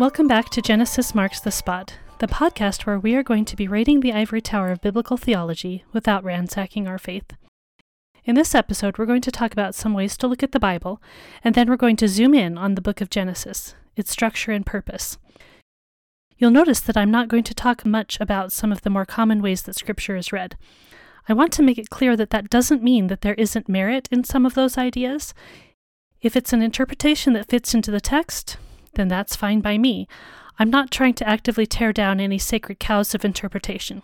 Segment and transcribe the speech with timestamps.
[0.00, 3.68] Welcome back to Genesis Marks the Spot, the podcast where we are going to be
[3.68, 7.34] raiding the ivory tower of biblical theology without ransacking our faith.
[8.24, 11.02] In this episode, we're going to talk about some ways to look at the Bible,
[11.44, 14.64] and then we're going to zoom in on the book of Genesis, its structure and
[14.64, 15.18] purpose.
[16.38, 19.42] You'll notice that I'm not going to talk much about some of the more common
[19.42, 20.56] ways that Scripture is read.
[21.28, 24.24] I want to make it clear that that doesn't mean that there isn't merit in
[24.24, 25.34] some of those ideas.
[26.22, 28.56] If it's an interpretation that fits into the text,
[28.94, 30.06] then that's fine by me.
[30.58, 34.02] I'm not trying to actively tear down any sacred cows of interpretation.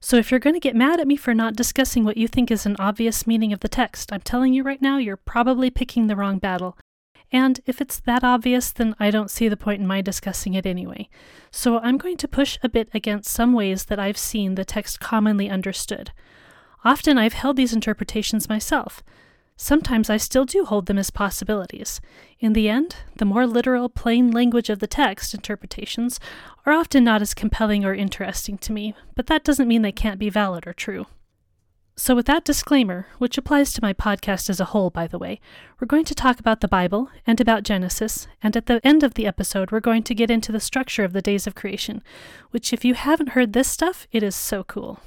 [0.00, 2.50] So if you're going to get mad at me for not discussing what you think
[2.50, 6.08] is an obvious meaning of the text, I'm telling you right now, you're probably picking
[6.08, 6.76] the wrong battle.
[7.30, 10.66] And if it's that obvious, then I don't see the point in my discussing it
[10.66, 11.08] anyway.
[11.52, 14.98] So I'm going to push a bit against some ways that I've seen the text
[14.98, 16.10] commonly understood.
[16.84, 19.04] Often I've held these interpretations myself.
[19.56, 22.00] Sometimes I still do hold them as possibilities.
[22.40, 26.18] In the end, the more literal, plain language of the text interpretations
[26.66, 30.18] are often not as compelling or interesting to me, but that doesn't mean they can't
[30.18, 31.06] be valid or true.
[31.94, 35.38] So, with that disclaimer, which applies to my podcast as a whole, by the way,
[35.78, 39.14] we're going to talk about the Bible and about Genesis, and at the end of
[39.14, 42.02] the episode, we're going to get into the structure of the days of creation,
[42.50, 45.00] which, if you haven't heard this stuff, it is so cool.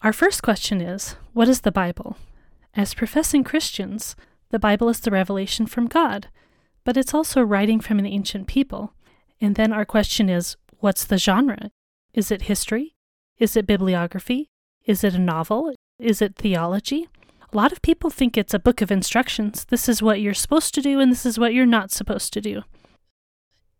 [0.00, 2.16] Our first question is What is the Bible?
[2.74, 4.16] As professing Christians,
[4.50, 6.28] the Bible is the revelation from God,
[6.84, 8.94] but it's also writing from an ancient people.
[9.40, 11.70] And then our question is what's the genre?
[12.14, 12.94] Is it history?
[13.38, 14.50] Is it bibliography?
[14.84, 15.74] Is it a novel?
[15.98, 17.08] Is it theology?
[17.52, 19.66] A lot of people think it's a book of instructions.
[19.66, 22.40] This is what you're supposed to do, and this is what you're not supposed to
[22.40, 22.62] do.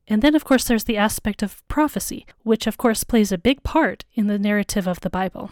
[0.06, 3.62] And then, of course, there's the aspect of prophecy, which, of course, plays a big
[3.62, 5.50] part in the narrative of the Bible.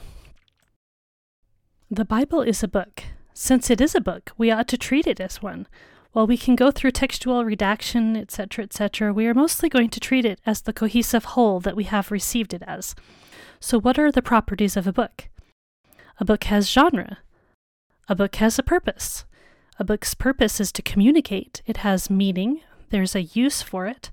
[1.91, 3.05] The Bible is a book,
[3.35, 5.67] since it is a book, we ought to treat it as one.
[6.13, 10.25] While we can go through textual redaction, etc., etc., we are mostly going to treat
[10.25, 12.95] it as the cohesive whole that we have received it as.
[13.61, 15.29] So, what are the properties of a book?
[16.19, 17.19] A book has genre.
[18.09, 19.25] A book has a purpose.
[19.79, 21.63] A book's purpose is to communicate.
[21.65, 22.61] It has meaning.
[22.91, 24.11] There's a use for it.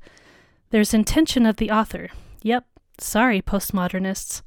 [0.69, 2.09] There's intention of the author.
[2.43, 2.65] Yep,
[2.99, 4.43] sorry, postmodernists.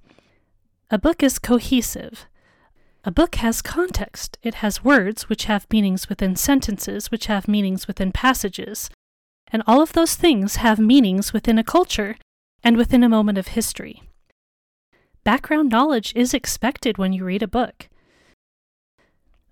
[0.90, 2.26] A book is cohesive.
[3.02, 4.36] A book has context.
[4.42, 8.90] It has words which have meanings within sentences, which have meanings within passages.
[9.50, 12.16] And all of those things have meanings within a culture
[12.62, 14.02] and within a moment of history.
[15.24, 17.88] Background knowledge is expected when you read a book.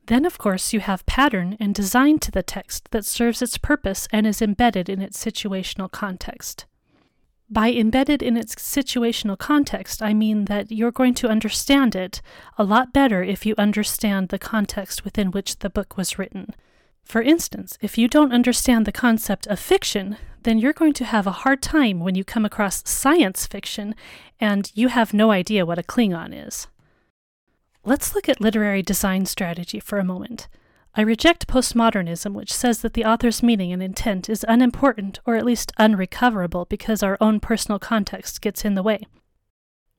[0.07, 4.09] Then, of course, you have pattern and design to the text that serves its purpose
[4.11, 6.67] and is embedded in its situational context.
[7.51, 12.21] By embedded in its situational context, I mean that you're going to understand it
[12.59, 16.55] a lot better if you understand the context within which the book was written.
[17.03, 21.27] For instance, if you don't understand the concept of fiction, then you're going to have
[21.27, 23.95] a hard time when you come across science fiction
[24.39, 26.67] and you have no idea what a Klingon is.
[27.83, 30.49] Let's look at literary design strategy for a moment.
[30.95, 35.45] I reject postmodernism, which says that the author's meaning and intent is unimportant or at
[35.45, 39.07] least unrecoverable because our own personal context gets in the way.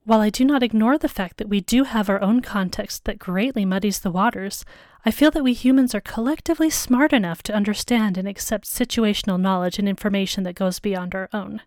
[0.03, 3.19] While I do not ignore the fact that we do have our own context that
[3.19, 4.65] greatly muddies the waters,
[5.05, 9.77] I feel that we humans are collectively smart enough to understand and accept situational knowledge
[9.77, 11.61] and information that goes beyond our own.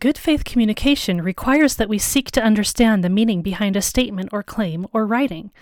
[0.00, 4.42] Good faith communication requires that we seek to understand the meaning behind a statement or
[4.42, 5.52] claim or writing.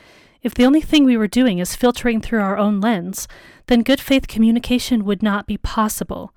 [0.42, 3.28] If the only thing we were doing is filtering through our own lens,
[3.66, 6.34] then good faith communication would not be possible.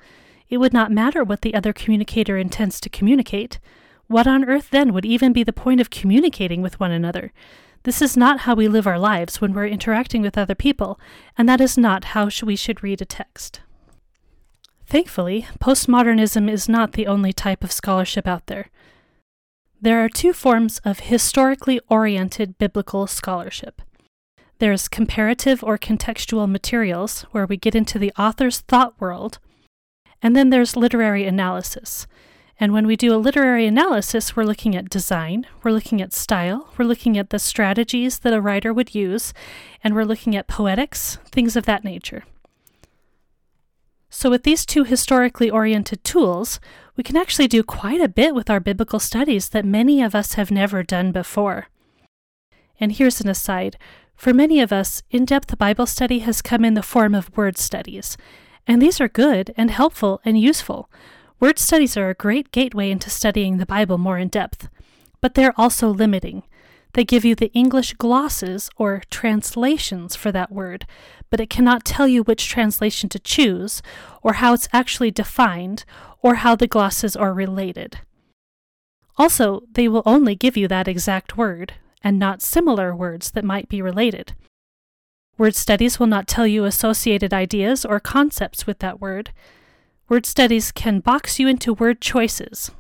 [0.50, 3.60] It would not matter what the other communicator intends to communicate.
[4.08, 7.32] What on earth then would even be the point of communicating with one another?
[7.84, 11.00] This is not how we live our lives when we're interacting with other people,
[11.38, 13.62] and that is not how we should read a text.
[14.86, 18.70] Thankfully, postmodernism is not the only type of scholarship out there.
[19.82, 23.82] There are two forms of historically oriented biblical scholarship.
[24.60, 29.40] There's comparative or contextual materials, where we get into the author's thought world.
[30.22, 32.08] And then there's literary analysis.
[32.60, 36.70] And when we do a literary analysis, we're looking at design, we're looking at style,
[36.78, 39.34] we're looking at the strategies that a writer would use,
[39.84, 42.24] and we're looking at poetics, things of that nature.
[44.10, 46.60] So, with these two historically oriented tools,
[46.96, 50.34] we can actually do quite a bit with our biblical studies that many of us
[50.34, 51.68] have never done before.
[52.80, 53.76] And here's an aside
[54.16, 57.58] for many of us, in depth Bible study has come in the form of word
[57.58, 58.18] studies,
[58.66, 60.90] and these are good and helpful and useful.
[61.40, 64.70] Word studies are a great gateway into studying the Bible more in depth,
[65.20, 66.44] but they're also limiting.
[66.94, 70.86] They give you the English glosses or translations for that word,
[71.30, 73.82] but it cannot tell you which translation to choose,
[74.22, 75.86] or how it's actually defined,
[76.22, 78.00] or how the glosses are related.
[79.18, 83.70] Also, they will only give you that exact word, and not similar words that might
[83.70, 84.34] be related.
[85.38, 89.32] Word studies will not tell you associated ideas or concepts with that word.
[90.08, 92.72] Word studies can box you into word choices,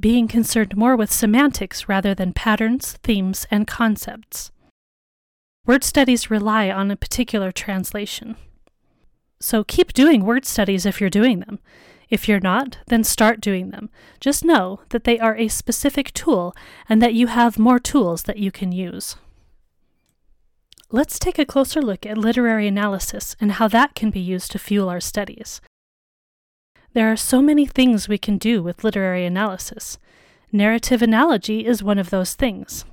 [0.00, 4.50] being concerned more with semantics rather than patterns, themes, and concepts.
[5.66, 8.36] Word studies rely on a particular translation.
[9.40, 11.58] So keep doing word studies if you're doing them.
[12.10, 13.90] If you're not, then start doing them.
[14.20, 16.54] Just know that they are a specific tool
[16.88, 19.16] and that you have more tools that you can use.
[20.90, 24.58] Let's take a closer look at literary analysis and how that can be used to
[24.58, 25.60] fuel our studies.
[26.92, 29.98] There are so many things we can do with literary analysis.
[30.52, 32.84] Narrative analogy is one of those things.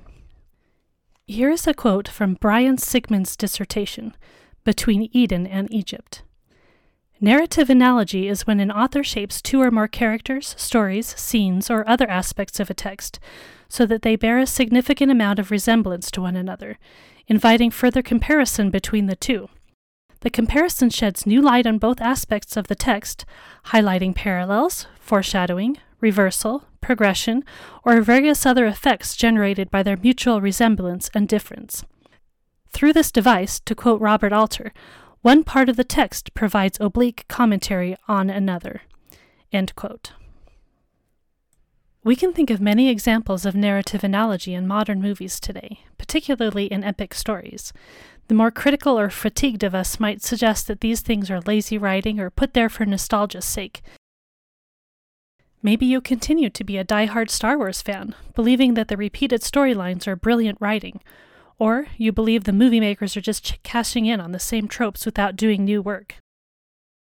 [1.28, 4.16] Here is a quote from Brian Sigmon's dissertation,
[4.64, 6.24] Between Eden and Egypt.
[7.24, 12.10] Narrative analogy is when an author shapes two or more characters, stories, scenes, or other
[12.10, 13.20] aspects of a text
[13.68, 16.80] so that they bear a significant amount of resemblance to one another,
[17.28, 19.48] inviting further comparison between the two.
[20.22, 23.24] The comparison sheds new light on both aspects of the text,
[23.66, 27.44] highlighting parallels, foreshadowing, reversal, progression,
[27.84, 31.84] or various other effects generated by their mutual resemblance and difference.
[32.72, 34.72] Through this device, to quote Robert Alter,
[35.22, 38.82] one part of the text provides oblique commentary on another.
[42.04, 46.82] We can think of many examples of narrative analogy in modern movies today, particularly in
[46.82, 47.72] epic stories.
[48.26, 52.18] The more critical or fatigued of us might suggest that these things are lazy writing
[52.18, 53.82] or put there for nostalgia's sake.
[55.62, 60.08] Maybe you continue to be a die-hard Star Wars fan, believing that the repeated storylines
[60.08, 61.00] are brilliant writing,
[61.62, 65.06] or you believe the movie makers are just ch- cashing in on the same tropes
[65.06, 66.16] without doing new work.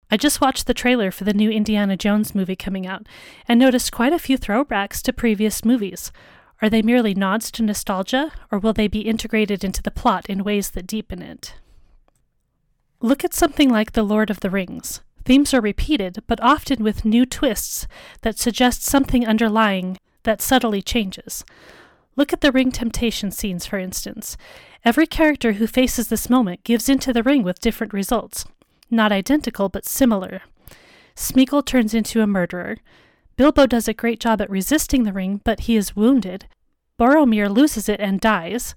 [0.09, 3.05] I just watched the trailer for the new Indiana Jones movie coming out
[3.47, 6.11] and noticed quite a few throwbacks to previous movies,
[6.59, 10.43] are they merely nods to nostalgia, or will they be integrated into the plot in
[10.43, 11.53] ways that deepen it?
[12.99, 15.01] Look at something like The Lord of the Rings.
[15.23, 17.85] Themes are repeated, but often with new twists
[18.23, 21.45] that suggest something underlying that subtly changes.
[22.17, 24.35] Look at the ring temptation scenes, for instance.
[24.83, 28.43] Every character who faces this moment gives into the ring with different results.
[28.89, 30.41] Not identical, but similar.
[31.15, 32.77] Smeagol turns into a murderer.
[33.37, 36.47] Bilbo does a great job at resisting the ring, but he is wounded.
[36.99, 38.73] Boromir loses it and dies.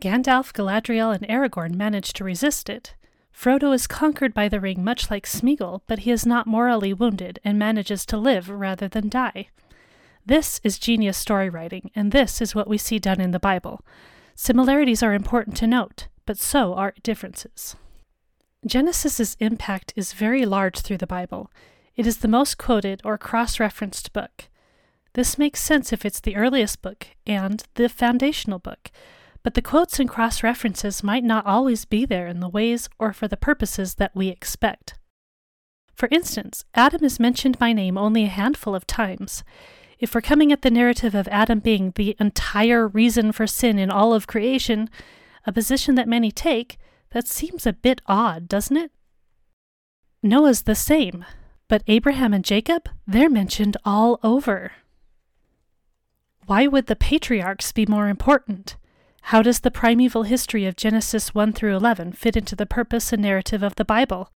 [0.00, 2.94] Gandalf, Galadriel, and Aragorn manage to resist it.
[3.32, 7.38] Frodo is conquered by the ring much like Smeagol, but he is not morally wounded
[7.44, 9.48] and manages to live rather than die.
[10.24, 13.84] This is genius story writing, and this is what we see done in the Bible.
[14.36, 17.74] Similarities are important to note, but so are differences.
[18.64, 21.50] Genesis's impact is very large through the Bible.
[21.96, 24.48] It is the most quoted or cross referenced book.
[25.14, 28.92] This makes sense if it's the earliest book and the foundational book,
[29.42, 33.12] but the quotes and cross references might not always be there in the ways or
[33.12, 34.94] for the purposes that we expect.
[35.96, 39.42] For instance, Adam is mentioned by name only a handful of times.
[40.02, 43.88] If we're coming at the narrative of Adam being the entire reason for sin in
[43.88, 44.90] all of creation,
[45.46, 46.76] a position that many take,
[47.10, 48.90] that seems a bit odd, doesn't it?
[50.20, 51.24] Noah's the same.
[51.68, 54.72] But Abraham and Jacob, they're mentioned all over.
[56.46, 58.74] Why would the patriarchs be more important?
[59.26, 63.22] How does the primeval history of Genesis 1 through 11 fit into the purpose and
[63.22, 64.30] narrative of the Bible?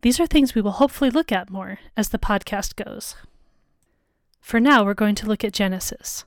[0.00, 3.14] These are things we will hopefully look at more as the podcast goes.
[4.42, 6.26] For now, we're going to look at Genesis.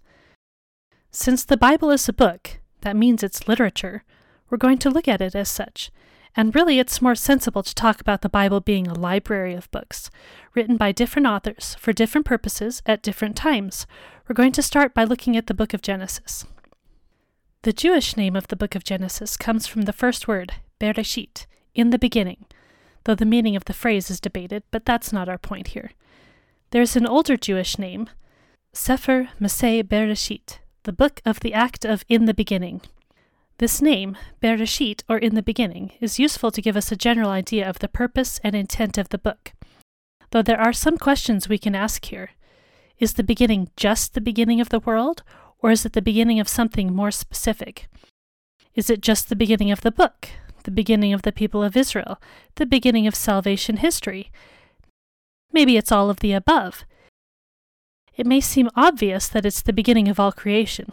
[1.12, 4.04] Since the Bible is a book, that means it's literature,
[4.50, 5.92] we're going to look at it as such
[6.38, 10.12] and really, it's more sensible to talk about the Bible being a library of books,
[10.54, 13.88] written by different authors for different purposes at different times.
[14.28, 16.46] We're going to start by looking at the book of Genesis.
[17.62, 21.92] The Jewish name of the book of Genesis comes from the first word, Bereshit, in
[21.92, 22.46] the beginning,
[23.06, 25.92] though the meaning of the phrase is debated, but that's not our point here.
[26.76, 28.10] There's an older Jewish name,
[28.74, 32.82] Sefer Maseh Bereshit, the book of the act of in the beginning,
[33.60, 37.66] this name, Bereshit, or in the beginning, is useful to give us a general idea
[37.66, 39.54] of the purpose and intent of the book.
[40.32, 42.32] Though there are some questions we can ask here.
[43.00, 45.24] Is the beginning just the beginning of the world,
[45.60, 47.88] or is it the beginning of something more specific?
[48.74, 50.28] Is it just the beginning of the book,
[50.66, 52.20] the beginning of the people of Israel,
[52.56, 54.30] the beginning of salvation history?
[55.56, 56.84] Maybe it's all of the above.
[58.18, 60.92] It may seem obvious that it's the beginning of all creation,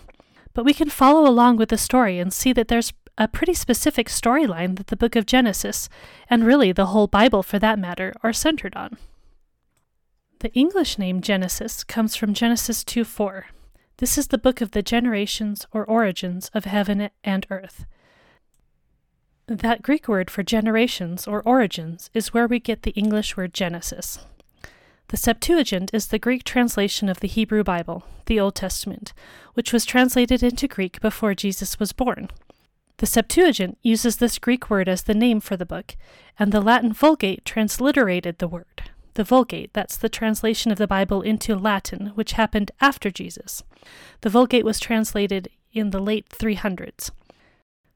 [0.55, 4.07] but we can follow along with the story and see that there's a pretty specific
[4.07, 5.89] storyline that the book of Genesis,
[6.31, 8.99] and really the whole Bible for that matter, are centered on.
[10.39, 13.47] The English name Genesis comes from Genesis 2 4.
[13.97, 17.85] This is the book of the generations or origins of heaven and earth.
[19.49, 24.21] That Greek word for generations or origins is where we get the English word Genesis.
[25.13, 29.13] The Septuagint is the Greek translation of the Hebrew Bible, the Old Testament,
[29.53, 32.31] which was translated into Greek before Jesus was born.
[32.97, 35.97] The Septuagint uses this Greek word as the name for the book,
[36.39, 38.85] and the Latin Vulgate transliterated the word.
[39.13, 43.63] The Vulgate, that's the translation of the Bible into Latin, which happened after Jesus.
[44.23, 47.11] The Vulgate was translated in the late 300s.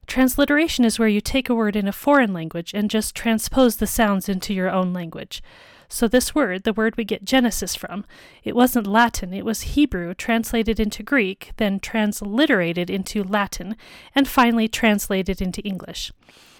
[0.05, 3.87] Transliteration is where you take a word in a foreign language and just transpose the
[3.87, 5.41] sounds into your own language.
[5.89, 8.05] So, this word, the word we get Genesis from,
[8.43, 13.77] it wasn't Latin, it was Hebrew translated into Greek, then transliterated into Latin,
[14.13, 16.11] and finally translated into English.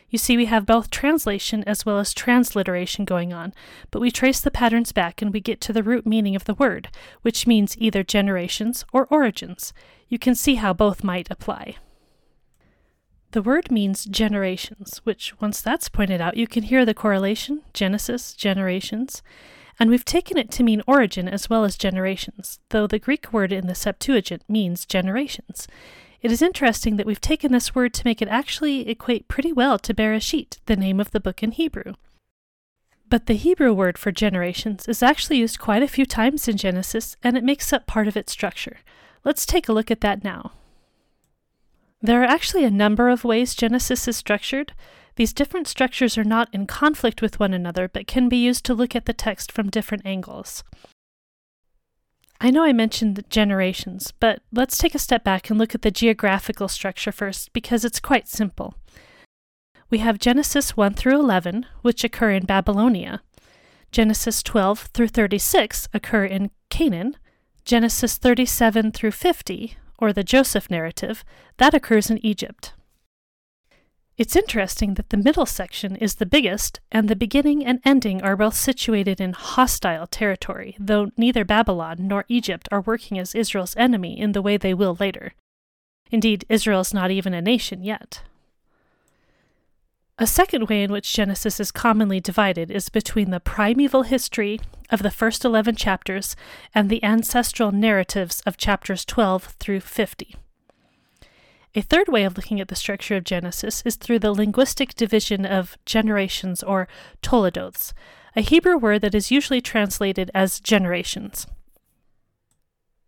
[0.10, 3.54] You see, we have both translation as well as transliteration going on,
[3.92, 6.54] but we trace the patterns back and we get to the root meaning of the
[6.54, 6.88] word,
[7.24, 9.74] which means either generations or origins.
[10.08, 11.76] You can see how both might apply.
[13.38, 18.34] The word means generations, which, once that's pointed out, you can hear the correlation Genesis,
[18.34, 19.22] generations.
[19.80, 23.54] And we've taken it to mean origin as well as generations, though the Greek word
[23.54, 25.68] in the Septuagint means generations.
[26.24, 29.78] It is interesting that we've taken this word to make it actually equate pretty well
[29.78, 31.94] to Bereshit, the name of the book in Hebrew.
[33.08, 37.16] But the Hebrew word for generations is actually used quite a few times in Genesis,
[37.24, 38.78] and it makes up part of its structure.
[39.24, 40.54] Let's take a look at that now.
[42.02, 44.74] There are actually a number of ways Genesis is structured.
[45.16, 48.76] These different structures are not in conflict with one another, but can be used to
[48.76, 50.64] look at the text from different angles.
[52.40, 55.90] I know I mentioned generations, but let's take a step back and look at the
[55.90, 58.76] geographical structure first, because it's quite simple.
[59.90, 63.24] We have Genesis 1 through 11, which occur in Babylonia.
[63.92, 67.18] Genesis 12 through 36 occur in Canaan.
[67.66, 71.24] Genesis 37 through 50 or the Joseph narrative,
[71.58, 72.74] that occurs in Egypt.
[74.18, 78.36] It's interesting that the middle section is the biggest, and the beginning and ending are
[78.36, 84.20] both situated in hostile territory, though neither Babylon nor Egypt are working as Israel's enemy
[84.20, 85.34] in the way they will later.
[86.10, 88.24] Indeed, Israel is not even a nation yet.
[90.20, 94.60] A second way in which Genesis is commonly divided is between the primeval history
[94.90, 96.36] of the first 11 chapters
[96.74, 100.36] and the ancestral narratives of chapters 12 through 50.
[101.76, 105.46] A third way of looking at the structure of Genesis is through the linguistic division
[105.46, 106.88] of generations or
[107.22, 107.94] toledoths,
[108.36, 111.46] a Hebrew word that is usually translated as generations.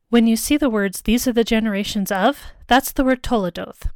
[0.10, 3.88] When you see the words, these are the generations of, that's the word toledoth.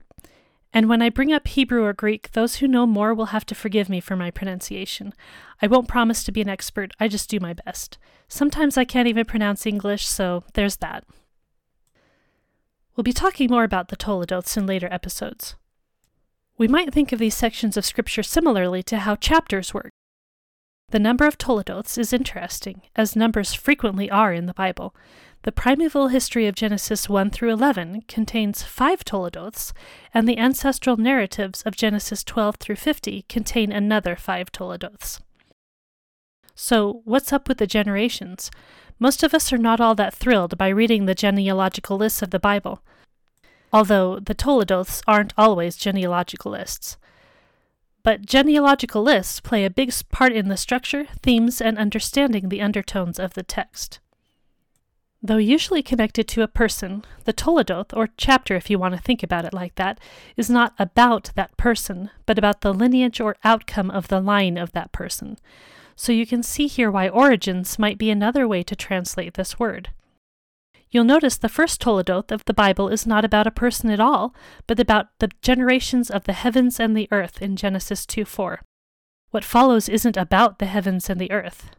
[0.74, 3.56] And when I bring up Hebrew or Greek, those who know more will have to
[3.56, 5.14] forgive me for my pronunciation.
[5.62, 8.00] I won't promise to be an expert, I just do my best.
[8.28, 11.04] Sometimes I can't even pronounce English, so there's that.
[12.96, 15.56] We'll be talking more about the Toledoths in later episodes.
[16.58, 19.92] We might think of these sections of Scripture similarly to how chapters work.
[20.90, 24.96] The number of Toledoths is interesting, as numbers frequently are in the Bible.
[25.44, 29.74] The primeval history of Genesis 1 through 11 contains five Toledoths,
[30.14, 35.20] and the ancestral narratives of Genesis 12 through 50 contain another five Toledoths.
[36.56, 38.52] So, what's up with the generations?
[39.00, 42.40] Most of us are not all that thrilled by reading the genealogical lists of the
[42.40, 42.82] Bible,
[43.74, 46.96] although the Toledoths aren't always genealogical lists.
[48.02, 53.20] But genealogical lists play a big part in the structure, themes, and understanding the undertones
[53.20, 54.00] of the text.
[55.26, 59.24] Though usually connected to a person, the Toledoth, or chapter if you want to think
[59.24, 60.02] about it like that,
[60.36, 64.74] is not about that person, but about the lineage or outcome of the line of
[64.74, 65.38] that person.
[65.96, 69.92] So you can see here why origins might be another way to translate this word.
[70.92, 74.36] You'll notice the first Toledoth of the Bible is not about a person at all,
[74.68, 78.60] but about the generations of the heavens and the earth in Genesis 2 4.
[79.32, 81.72] What follows isn't about the heavens and the earth.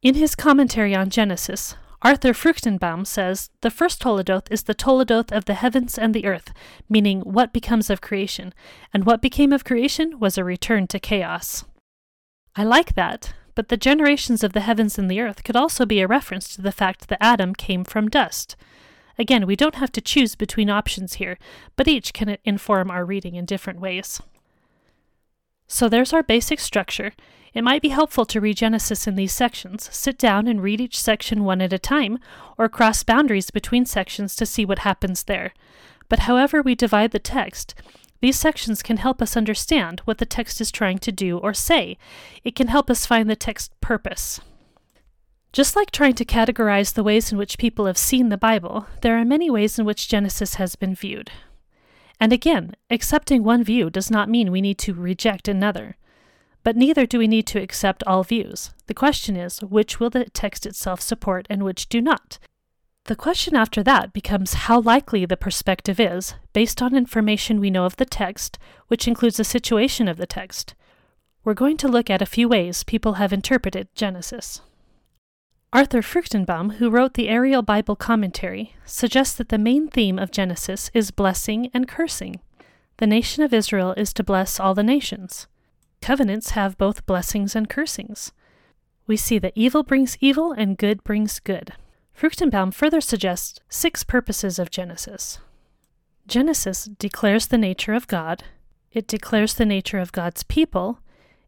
[0.00, 5.46] In his commentary on Genesis, Arthur Fruchtenbaum says the first Toledoth is the Toledoth of
[5.46, 6.52] the heavens and the earth,
[6.88, 8.54] meaning what becomes of creation,
[8.94, 11.64] and what became of creation was a return to chaos.
[12.54, 16.00] I like that, but the generations of the heavens and the earth could also be
[16.00, 18.54] a reference to the fact that Adam came from dust.
[19.18, 21.36] Again, we don't have to choose between options here,
[21.74, 24.22] but each can inform our reading in different ways.
[25.66, 27.12] So there's our basic structure.
[27.58, 30.96] It might be helpful to read Genesis in these sections, sit down and read each
[30.96, 32.20] section one at a time,
[32.56, 35.52] or cross boundaries between sections to see what happens there.
[36.08, 37.74] But however we divide the text,
[38.20, 41.98] these sections can help us understand what the text is trying to do or say.
[42.44, 44.40] It can help us find the text purpose.
[45.52, 49.18] Just like trying to categorize the ways in which people have seen the Bible, there
[49.18, 51.32] are many ways in which Genesis has been viewed.
[52.20, 55.96] And again, accepting one view does not mean we need to reject another.
[56.64, 58.70] But neither do we need to accept all views.
[58.86, 62.38] The question is, which will the text itself support and which do not?
[63.04, 67.86] The question after that becomes how likely the perspective is, based on information we know
[67.86, 70.74] of the text, which includes the situation of the text.
[71.42, 74.60] We're going to look at a few ways people have interpreted Genesis.
[75.72, 80.90] Arthur Fruchtenbaum, who wrote the Ariel Bible Commentary, suggests that the main theme of Genesis
[80.92, 82.40] is blessing and cursing.
[82.98, 85.46] The nation of Israel is to bless all the nations.
[86.00, 88.32] Covenants have both blessings and cursings.
[89.06, 91.72] We see that evil brings evil and good brings good.
[92.16, 95.38] Fruchtenbaum further suggests six purposes of Genesis.
[96.26, 98.44] Genesis declares the nature of God,
[98.92, 100.98] it declares the nature of God's people,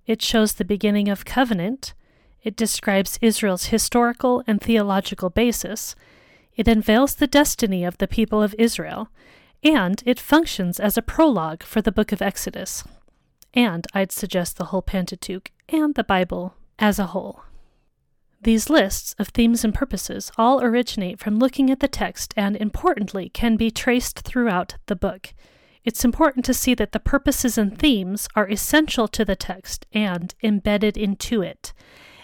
[0.07, 1.95] it shows the beginning of covenant,
[2.43, 5.95] it describes Israel's historical and theological basis.
[6.57, 9.09] It unveils the destiny of the people of Israel.
[9.63, 12.83] And it functions as a prologue for the book of Exodus.
[13.55, 17.43] And I'd suggest the whole Pentateuch and the Bible as a whole.
[18.43, 23.29] These lists of themes and purposes all originate from looking at the text and, importantly,
[23.29, 25.35] can be traced throughout the book.
[25.85, 30.35] It's important to see that the purposes and themes are essential to the text and
[30.43, 31.73] embedded into it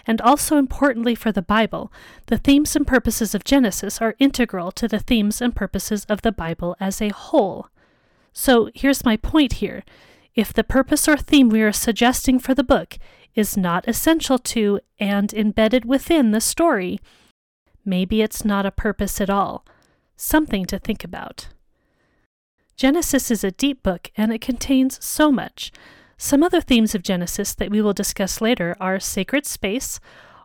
[0.07, 1.91] and also importantly for the Bible,
[2.27, 6.31] the themes and purposes of Genesis are integral to the themes and purposes of the
[6.31, 7.67] Bible as a whole.
[8.31, 9.83] So here's my point here.
[10.37, 12.99] If the purpose or theme we are suggesting for the book
[13.33, 16.99] is not essential to and embedded within the story,
[17.83, 19.65] maybe it's not a purpose at all.
[20.15, 21.47] Something to think about.
[22.75, 25.71] Genesis is a deep book and it contains so much.
[26.19, 29.99] Some other themes of Genesis that we will discuss later are sacred space,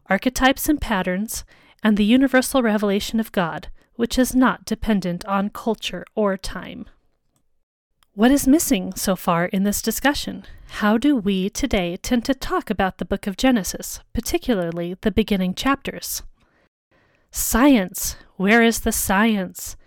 [0.08, 1.44] archetypes and patterns,
[1.82, 6.86] and the universal revelation of God, which is not dependent on culture or time.
[8.14, 10.44] What is missing so far in this discussion?
[10.82, 15.54] How do we today tend to talk about the book of Genesis, particularly the beginning
[15.54, 16.22] chapters?
[17.30, 18.16] Science!
[18.36, 19.78] Where is the science?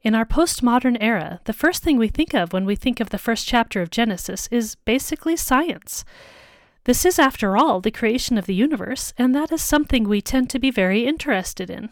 [0.00, 3.18] In our postmodern era, the first thing we think of when we think of the
[3.18, 6.02] first chapter of Genesis is basically science.
[6.84, 10.48] This is, after all, the creation of the universe, and that is something we tend
[10.48, 11.90] to be very interested in.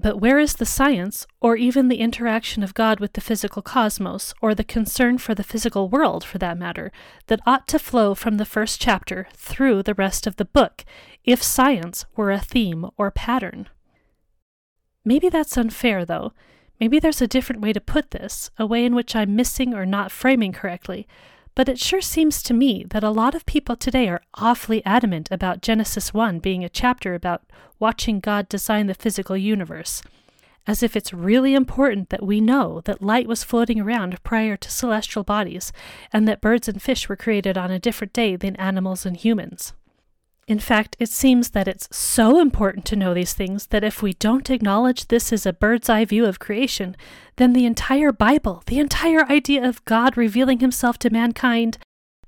[0.00, 4.32] But where is the science, or even the interaction of God with the physical cosmos,
[4.40, 6.92] or the concern for the physical world, for that matter,
[7.26, 10.84] that ought to flow from the first chapter through the rest of the book,
[11.24, 13.68] if science were a theme or pattern?
[15.04, 16.32] Maybe that's unfair, though.
[16.78, 19.84] Maybe there's a different way to put this, a way in which I'm missing or
[19.84, 21.08] not framing correctly.
[21.58, 25.28] But it sure seems to me that a lot of people today are awfully adamant
[25.32, 27.42] about Genesis 1 being a chapter about
[27.80, 30.00] watching God design the physical universe,
[30.68, 34.70] as if it's really important that we know that light was floating around prior to
[34.70, 35.72] celestial bodies,
[36.12, 39.72] and that birds and fish were created on a different day than animals and humans.
[40.48, 44.14] In fact, it seems that it's so important to know these things that if we
[44.14, 46.96] don't acknowledge this as a bird's eye view of creation,
[47.36, 51.76] then the entire Bible, the entire idea of God revealing himself to mankind,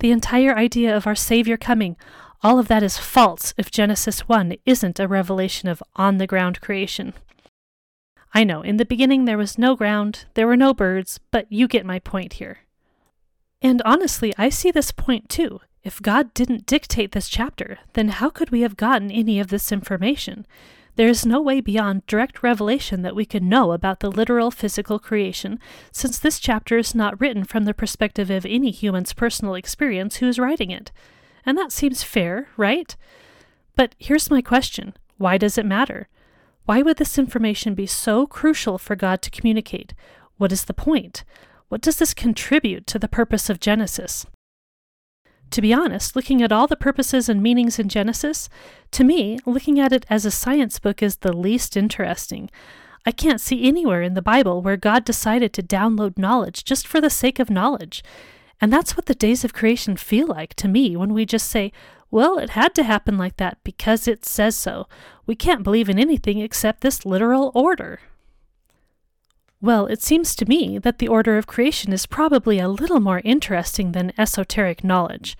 [0.00, 1.96] the entire idea of our Savior coming,
[2.42, 6.61] all of that is false if Genesis 1 isn't a revelation of on the ground
[6.61, 7.14] creation.
[8.35, 11.66] I know, in the beginning there was no ground, there were no birds, but you
[11.66, 12.59] get my point here.
[13.62, 15.61] And honestly, I see this point too.
[15.83, 19.73] If God didn't dictate this chapter, then how could we have gotten any of this
[19.73, 20.47] information?
[20.97, 24.99] There is no way beyond direct revelation that we could know about the literal physical
[24.99, 25.59] creation,
[25.90, 30.29] since this chapter is not written from the perspective of any human's personal experience who
[30.29, 30.93] is writing it.
[31.47, 32.95] And that seems fair, right?
[33.75, 36.09] But here's my question why does it matter?
[36.66, 39.95] Why would this information be so crucial for God to communicate?
[40.37, 41.25] What is the point?
[41.69, 44.27] What does this contribute to the purpose of Genesis?
[45.51, 48.49] To be honest, looking at all the purposes and meanings in Genesis,
[48.93, 52.51] to me, looking at it as a science book is the least interesting.
[53.05, 57.01] I can't see anywhere in the Bible where God decided to download knowledge just for
[57.01, 58.05] the sake of knowledge.
[58.61, 61.73] And that's what the days of creation feel like to me when we just say,
[62.11, 64.87] well, it had to happen like that because it says so.
[65.27, 68.01] We can't believe in anything except this literal order.
[69.62, 73.20] Well, it seems to me that the order of creation is probably a little more
[73.25, 75.37] interesting than esoteric knowledge.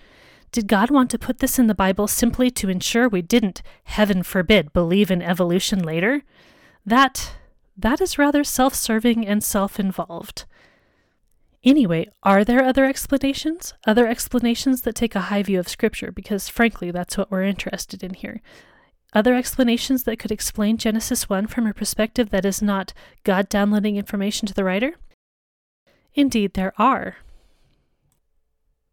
[0.51, 4.21] Did God want to put this in the Bible simply to ensure we didn't, heaven
[4.21, 6.23] forbid, believe in evolution later?
[6.85, 7.33] That
[7.77, 10.45] that is rather self-serving and self-involved.
[11.63, 13.73] Anyway, are there other explanations?
[13.87, 18.03] Other explanations that take a high view of scripture because frankly, that's what we're interested
[18.03, 18.41] in here.
[19.13, 22.93] Other explanations that could explain Genesis 1 from a perspective that is not
[23.23, 24.93] God downloading information to the writer?
[26.13, 27.17] Indeed, there are.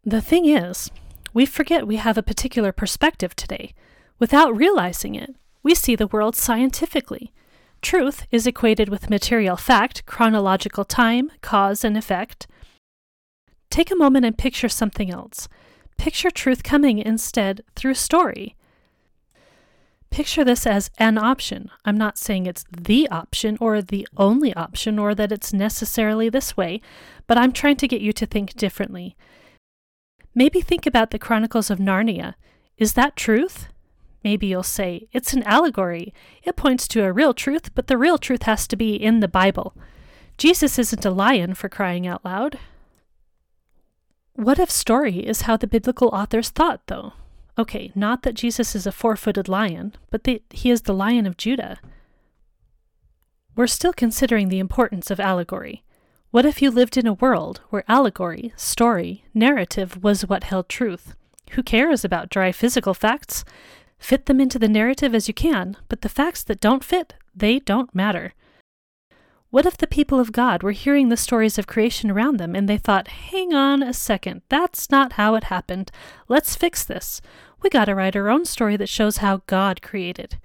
[0.04, 0.90] The thing is,
[1.32, 3.74] we forget we have a particular perspective today.
[4.18, 7.32] Without realizing it, we see the world scientifically.
[7.80, 12.48] Truth is equated with material fact, chronological time, cause, and effect.
[13.70, 15.48] Take a moment and picture something else.
[15.96, 18.56] Picture truth coming instead through story.
[20.10, 21.70] Picture this as an option.
[21.84, 26.56] I'm not saying it's the option or the only option or that it's necessarily this
[26.56, 26.80] way,
[27.26, 29.16] but I'm trying to get you to think differently.
[30.34, 32.34] Maybe think about the Chronicles of Narnia.
[32.76, 33.68] Is that truth?
[34.24, 36.12] Maybe you'll say, it's an allegory.
[36.42, 39.28] It points to a real truth, but the real truth has to be in the
[39.28, 39.76] Bible.
[40.36, 42.58] Jesus isn't a lion for crying out loud.
[44.34, 47.12] What if story is how the biblical authors thought, though?
[47.58, 51.26] Okay, not that Jesus is a four footed lion, but that he is the lion
[51.26, 51.78] of Judah.
[53.56, 55.82] We're still considering the importance of allegory.
[56.30, 61.16] What if you lived in a world where allegory, story, narrative was what held truth?
[61.52, 63.44] Who cares about dry physical facts?
[63.98, 67.58] Fit them into the narrative as you can, but the facts that don't fit, they
[67.58, 68.34] don't matter.
[69.50, 72.68] What if the people of God were hearing the stories of creation around them and
[72.68, 75.90] they thought, hang on a second, that's not how it happened.
[76.28, 77.22] Let's fix this.
[77.62, 80.38] We gotta write our own story that shows how God created.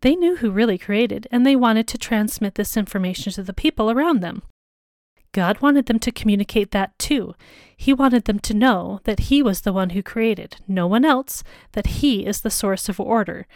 [0.00, 3.90] They knew who really created, and they wanted to transmit this information to the people
[3.90, 4.42] around them.
[5.32, 7.34] God wanted them to communicate that too.
[7.76, 11.42] He wanted them to know that He was the one who created, no one else,
[11.72, 13.46] that He is the source of order.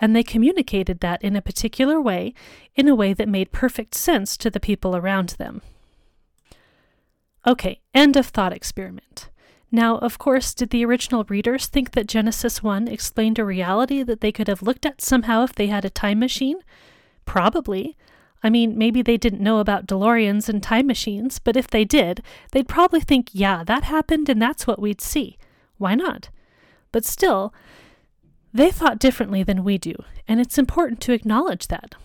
[0.00, 2.32] And they communicated that in a particular way,
[2.74, 5.60] in a way that made perfect sense to the people around them.
[7.46, 9.28] Okay, end of thought experiment.
[9.70, 14.20] Now, of course, did the original readers think that Genesis 1 explained a reality that
[14.20, 16.58] they could have looked at somehow if they had a time machine?
[17.24, 17.96] Probably.
[18.42, 22.22] I mean, maybe they didn't know about DeLoreans and time machines, but if they did,
[22.52, 25.36] they'd probably think, yeah, that happened and that's what we'd see.
[25.78, 26.28] Why not?
[26.92, 27.52] But still,
[28.54, 29.94] they thought differently than we do,
[30.28, 31.96] and it's important to acknowledge that.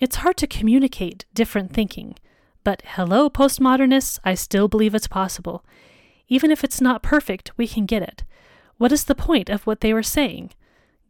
[0.00, 2.16] It's hard to communicate different thinking,
[2.64, 5.64] but hello, postmodernists, I still believe it's possible.
[6.34, 8.24] Even if it's not perfect, we can get it.
[8.76, 10.50] What is the point of what they were saying?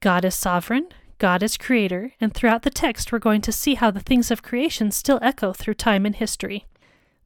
[0.01, 3.91] God is sovereign, God is creator, and throughout the text we're going to see how
[3.91, 6.67] the things of creation still echo through time and history.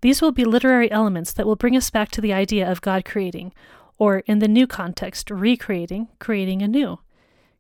[0.01, 3.05] These will be literary elements that will bring us back to the idea of God
[3.05, 3.53] creating,
[3.99, 7.01] or in the new context, recreating, creating anew.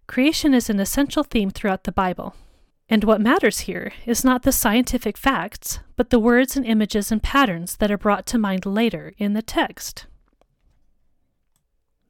[0.06, 2.36] Creation is an essential theme throughout the Bible.
[2.88, 7.20] And what matters here is not the scientific facts, but the words and images and
[7.20, 10.06] patterns that are brought to mind later in the text.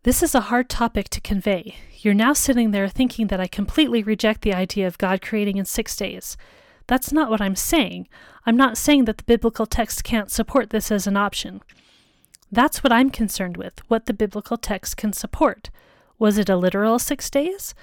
[0.09, 1.77] This is a hard topic to convey.
[1.99, 5.67] You're now sitting there thinking that I completely reject the idea of God creating in
[5.67, 6.39] six days.
[6.87, 8.09] That's not what I'm saying.
[8.47, 11.61] I'm not saying that the biblical text can't support this as an option.
[12.51, 15.69] That's what I'm concerned with, what the biblical text can support.
[16.19, 17.75] Was it a literal six days?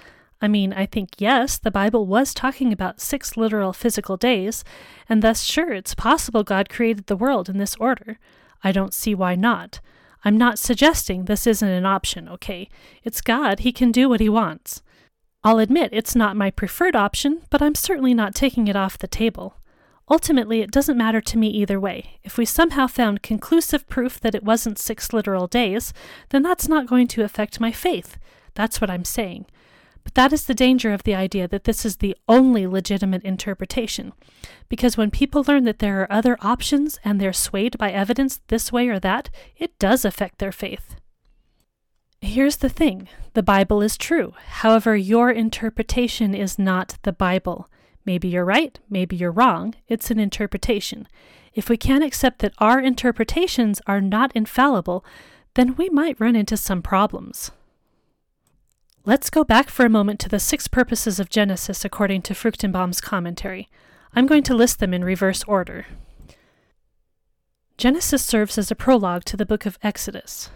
[0.42, 4.64] I mean, I think yes, the Bible was talking about six literal physical days,
[5.08, 8.18] and thus, sure, it's possible God created the world in this order.
[8.64, 9.78] I don't see why not.
[10.26, 12.68] I'm not suggesting this isn't an option, okay?
[13.04, 14.82] It's God, He can do what He wants.
[15.44, 19.06] I'll admit it's not my preferred option, but I'm certainly not taking it off the
[19.06, 19.54] table.
[20.10, 22.18] Ultimately, it doesn't matter to me either way.
[22.24, 25.92] If we somehow found conclusive proof that it wasn't six literal days,
[26.30, 28.18] then that's not going to affect my faith.
[28.54, 29.46] That's what I'm saying.
[30.06, 34.12] But that is the danger of the idea that this is the only legitimate interpretation.
[34.68, 38.70] Because when people learn that there are other options and they're swayed by evidence this
[38.70, 40.94] way or that, it does affect their faith.
[42.20, 44.34] Here's the thing the Bible is true.
[44.46, 47.68] However, your interpretation is not the Bible.
[48.04, 49.74] Maybe you're right, maybe you're wrong.
[49.88, 51.08] It's an interpretation.
[51.52, 55.04] If we can't accept that our interpretations are not infallible,
[55.54, 57.50] then we might run into some problems.
[59.08, 63.00] Let's go back for a moment to the six purposes of Genesis according to Fruchtenbaum's
[63.00, 63.68] commentary.
[64.16, 65.86] I'm going to list them in reverse order.
[67.78, 70.50] Genesis serves as a prologue to the book of Exodus.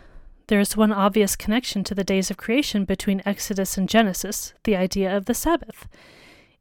[0.48, 4.74] There is one obvious connection to the days of creation between Exodus and Genesis the
[4.74, 5.86] idea of the Sabbath.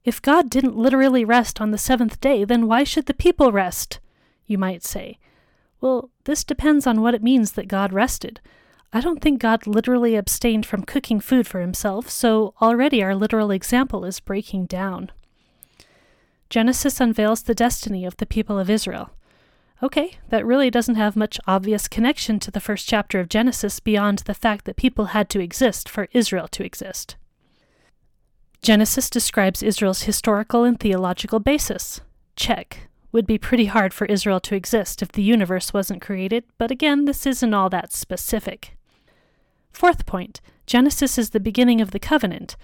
[0.04, 4.00] If God didn't literally rest on the seventh day, then why should the people rest?
[4.46, 5.18] you might say.
[5.82, 8.42] Well, this depends on what it means that God rested.
[8.92, 13.52] I don't think God literally abstained from cooking food for himself, so already our literal
[13.52, 15.12] example is breaking down.
[16.50, 19.12] Genesis unveils the destiny of the people of Israel.
[19.84, 24.20] Okay, that really doesn't have much obvious connection to the first chapter of Genesis beyond
[24.20, 27.16] the fact that people had to exist for Israel to exist.
[28.64, 32.02] Genesis describes Israel's historical and theological basis.
[32.36, 32.90] Check.
[33.12, 37.06] Would be pretty hard for Israel to exist if the universe wasn't created, but again,
[37.06, 38.76] this isn't all that specific.
[39.72, 42.56] Fourth point Genesis is the beginning of the covenant.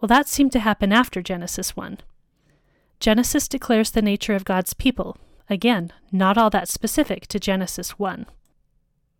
[0.00, 1.98] Well, that seemed to happen after Genesis 1.
[3.00, 5.16] Genesis declares the nature of God's people.
[5.48, 8.26] Again, not all that specific to Genesis 1.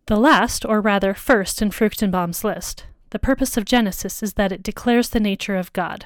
[0.07, 4.63] The last, or rather first, in Fruchtenbaum's list, the purpose of Genesis is that it
[4.63, 6.05] declares the nature of God.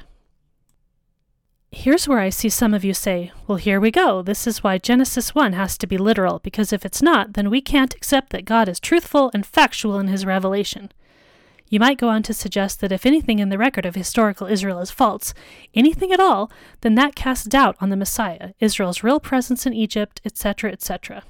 [1.72, 4.22] Here's where I see some of you say, well, here we go.
[4.22, 7.62] This is why Genesis 1 has to be literal, because if it's not, then we
[7.62, 10.92] can't accept that God is truthful and factual in his revelation.
[11.72, 14.80] You might go on to suggest that if anything in the record of historical Israel
[14.80, 15.34] is false,
[15.74, 20.20] anything at all, then that casts doubt on the Messiah, Israel's real presence in Egypt,
[20.26, 21.24] etc., etc.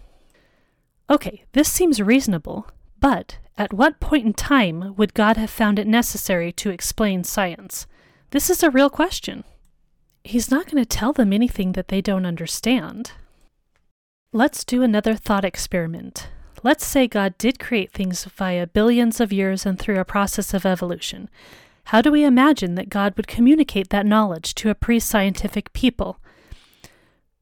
[1.12, 2.68] Okay, this seems reasonable,
[3.00, 7.86] but at what point in time would God have found it necessary to explain science?
[8.32, 9.44] This is a real question.
[10.24, 13.12] He's not going to tell them anything that they don't understand.
[14.34, 16.30] Let's do another thought experiment.
[16.64, 20.66] Let's say God did create things via billions of years and through a process of
[20.66, 21.30] evolution.
[21.86, 26.20] How do we imagine that God would communicate that knowledge to a pre scientific people?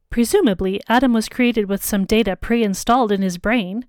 [0.10, 3.86] Presumably, Adam was created with some data pre installed in his brain.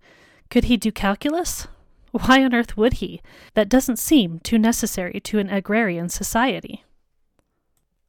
[0.51, 1.69] Could he do calculus?
[2.11, 3.23] Why on earth would he?
[3.55, 6.85] That doesn't seem too necessary to an agrarian society.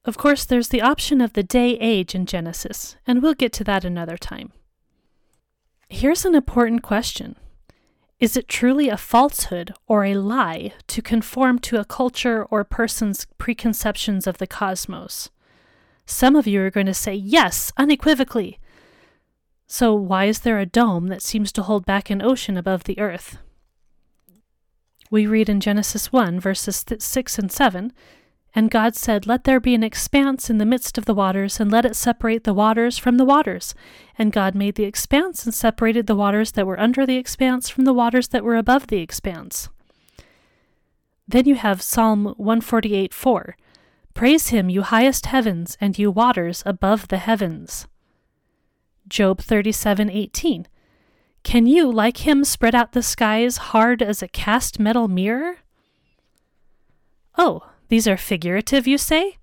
[0.03, 3.63] Of course, there's the option of the day age in Genesis, and we'll get to
[3.65, 4.51] that another time.
[5.93, 7.35] Here's an important question
[8.17, 13.27] Is it truly a falsehood or a lie to conform to a culture or person's
[13.37, 15.29] preconceptions of the cosmos?
[16.05, 18.57] Some of you are going to say yes, unequivocally.
[19.67, 22.97] So, why is there a dome that seems to hold back an ocean above the
[22.97, 23.37] earth?
[25.11, 27.91] We read in Genesis 1, verses 6 and 7
[28.53, 31.71] and God said, Let there be an expanse in the midst of the waters, and
[31.71, 33.73] let it separate the waters from the waters.
[34.17, 37.85] And God made the expanse and separated the waters that were under the expanse from
[37.85, 39.69] the waters that were above the expanse.
[41.27, 43.55] Then you have Psalm 148 4.
[44.13, 47.87] Praise him, you highest heavens, and you waters above the heavens.
[49.07, 50.67] Job 37 18.
[51.43, 55.57] Can you, like him, spread out the skies hard as a cast metal mirror?
[57.37, 59.35] Oh, these are figurative, you say?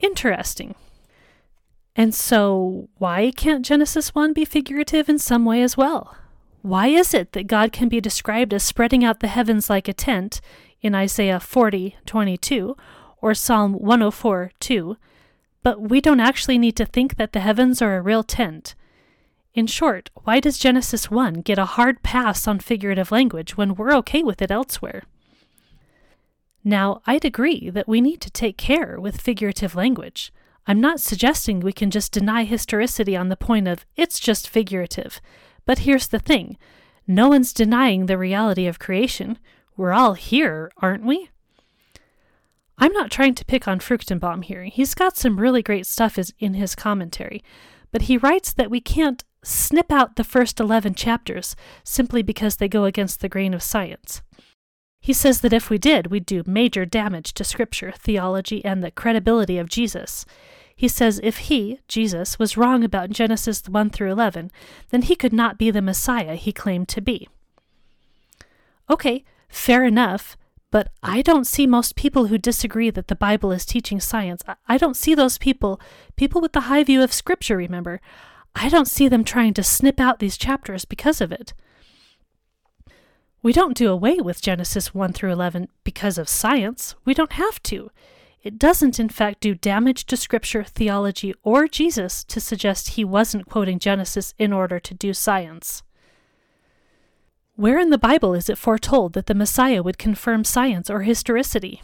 [0.00, 0.74] Interesting.
[1.94, 6.16] And so, why can't Genesis 1 be figurative in some way as well?
[6.62, 9.92] Why is it that God can be described as spreading out the heavens like a
[9.92, 10.40] tent
[10.82, 12.76] in Isaiah 40 22
[13.22, 14.96] or Psalm 104 2,
[15.62, 18.74] but we don't actually need to think that the heavens are a real tent?
[19.54, 23.94] In short, why does Genesis 1 get a hard pass on figurative language when we're
[23.94, 25.04] okay with it elsewhere?
[26.64, 30.32] Now, I'd agree that we need to take care with figurative language.
[30.66, 35.20] I'm not suggesting we can just deny historicity on the point of it's just figurative.
[35.66, 36.56] But here's the thing
[37.06, 39.38] no one's denying the reality of creation.
[39.76, 41.28] We're all here, aren't we?
[42.78, 44.64] I'm not trying to pick on Fruchtenbaum here.
[44.64, 47.44] He's got some really great stuff in his commentary,
[47.92, 52.68] but he writes that we can't snip out the first 11 chapters simply because they
[52.68, 54.22] go against the grain of science.
[55.04, 58.90] He says that if we did, we'd do major damage to Scripture, theology, and the
[58.90, 60.24] credibility of Jesus.
[60.74, 64.50] He says if he, Jesus, was wrong about Genesis 1 through 11,
[64.88, 67.28] then he could not be the Messiah he claimed to be.
[68.88, 70.38] Okay, fair enough,
[70.70, 74.42] but I don't see most people who disagree that the Bible is teaching science.
[74.66, 75.78] I don't see those people,
[76.16, 78.00] people with the high view of Scripture, remember.
[78.54, 81.52] I don't see them trying to snip out these chapters because of it.
[83.44, 86.94] We don't do away with Genesis 1 through 11 because of science.
[87.04, 87.90] We don't have to.
[88.42, 93.46] It doesn't, in fact, do damage to Scripture, theology, or Jesus to suggest he wasn't
[93.46, 95.82] quoting Genesis in order to do science.
[97.54, 101.82] Where in the Bible is it foretold that the Messiah would confirm science or historicity?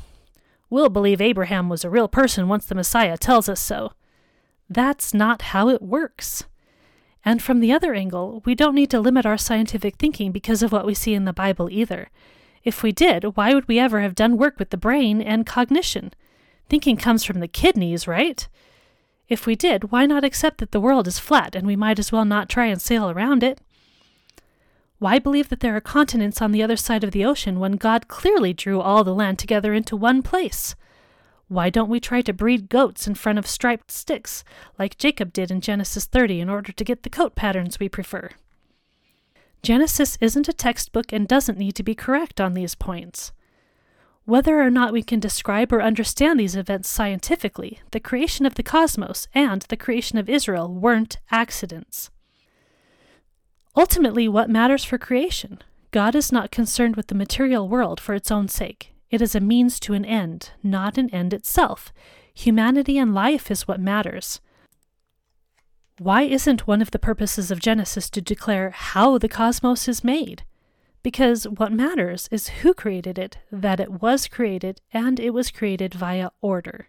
[0.70, 3.92] We'll believe Abraham was a real person once the Messiah tells us so.
[4.70, 6.44] That's not how it works.
[7.24, 10.72] And from the other angle, we don't need to limit our scientific thinking because of
[10.72, 12.09] what we see in the Bible either.
[12.64, 16.12] If we did, why would we ever have done work with the brain and cognition?
[16.68, 18.46] Thinking comes from the kidneys, right?
[19.28, 22.11] If we did, why not accept that the world is flat and we might as
[22.11, 23.61] well not try and sail around it?
[24.98, 28.09] Why believe that there are continents on the other side of the ocean when God
[28.09, 30.74] clearly drew all the land together into one place?
[31.50, 34.44] Why don't we try to breed goats in front of striped sticks,
[34.78, 38.30] like Jacob did in Genesis 30, in order to get the coat patterns we prefer?
[39.60, 43.32] Genesis isn't a textbook and doesn't need to be correct on these points.
[44.26, 48.62] Whether or not we can describe or understand these events scientifically, the creation of the
[48.62, 52.10] cosmos and the creation of Israel weren't accidents.
[53.76, 55.58] Ultimately, what matters for creation?
[55.90, 58.94] God is not concerned with the material world for its own sake.
[59.11, 61.92] It is a means to an end, not an end itself.
[62.33, 64.40] Humanity and life is what matters.
[65.99, 70.44] Why isn't one of the purposes of Genesis to declare how the cosmos is made?
[71.03, 75.92] Because what matters is who created it, that it was created, and it was created
[75.92, 76.88] via order.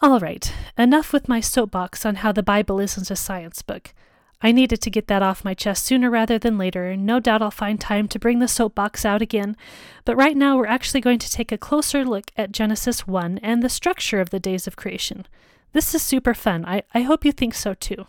[0.00, 3.92] All right, enough with my soapbox on how the Bible isn't a science book.
[4.40, 7.42] I needed to get that off my chest sooner rather than later, and no doubt
[7.42, 9.56] I'll find time to bring the soapbox out again.
[10.04, 13.62] But right now, we're actually going to take a closer look at Genesis 1 and
[13.62, 15.26] the structure of the days of creation.
[15.72, 16.64] This is super fun.
[16.64, 18.06] I, I hope you think so too.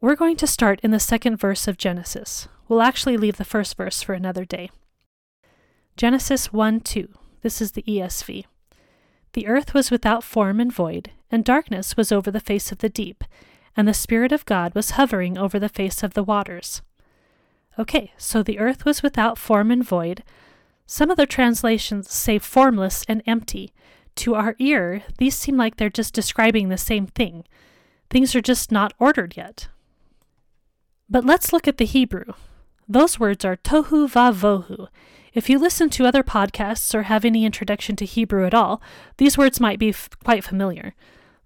[0.00, 2.48] We're going to start in the second verse of Genesis.
[2.66, 4.70] We'll actually leave the first verse for another day.
[5.98, 7.08] Genesis 1 2.
[7.42, 8.46] This is the ESV.
[9.34, 12.88] The earth was without form and void, and darkness was over the face of the
[12.88, 13.22] deep
[13.76, 16.82] and the Spirit of God was hovering over the face of the waters.
[17.78, 20.22] Okay, so the earth was without form and void.
[20.86, 23.72] Some other translations say formless and empty.
[24.16, 27.44] To our ear, these seem like they're just describing the same thing.
[28.10, 29.68] Things are just not ordered yet.
[31.10, 32.32] But let's look at the Hebrew.
[32.88, 34.88] Those words are tohu va vohu.
[35.32, 38.80] If you listen to other podcasts or have any introduction to Hebrew at all,
[39.16, 40.94] these words might be f- quite familiar.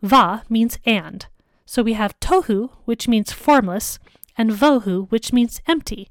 [0.02, 1.26] Va means and.
[1.70, 3.98] So we have tohu, which means formless,
[4.38, 6.09] and vohu, which means empty.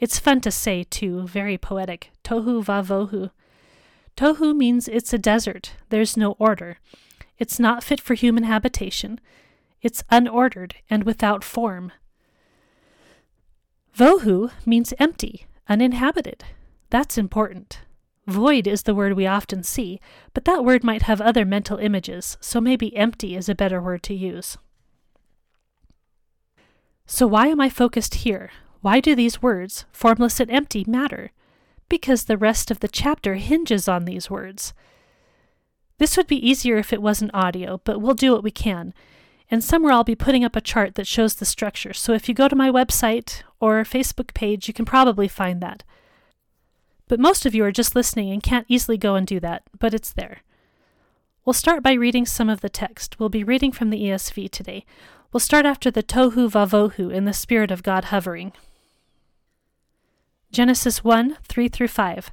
[0.00, 2.10] It's fun to say, too, very poetic.
[2.24, 3.30] Tohu va vohu.
[4.16, 6.78] Tohu means it's a desert, there's no order.
[7.38, 9.20] It's not fit for human habitation.
[9.80, 11.92] It's unordered and without form.
[13.96, 16.42] Vohu means empty, uninhabited.
[16.90, 17.82] That's important.
[18.26, 20.00] Void is the word we often see,
[20.34, 24.02] but that word might have other mental images, so maybe empty is a better word
[24.02, 24.58] to use.
[27.06, 28.50] So, why am I focused here?
[28.80, 31.30] Why do these words, formless and empty, matter?
[31.88, 34.74] Because the rest of the chapter hinges on these words.
[35.98, 38.92] This would be easier if it wasn't audio, but we'll do what we can.
[39.48, 42.34] And somewhere I'll be putting up a chart that shows the structure, so if you
[42.34, 45.84] go to my website or Facebook page, you can probably find that.
[47.06, 49.94] But most of you are just listening and can't easily go and do that, but
[49.94, 50.40] it's there.
[51.44, 53.20] We'll start by reading some of the text.
[53.20, 54.84] We'll be reading from the ESV today.
[55.36, 58.54] We'll start after the tohu vavohu in the Spirit of God hovering.
[60.50, 62.30] Genesis 1 3 through 5.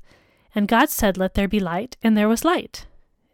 [0.56, 2.86] And God said, Let there be light, and there was light.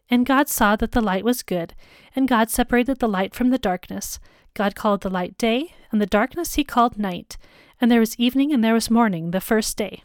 [0.09, 1.75] And God saw that the light was good,
[2.15, 4.19] and God separated the light from the darkness.
[4.55, 7.37] God called the light day, and the darkness he called night.
[7.79, 10.01] And there was evening and there was morning, the first day.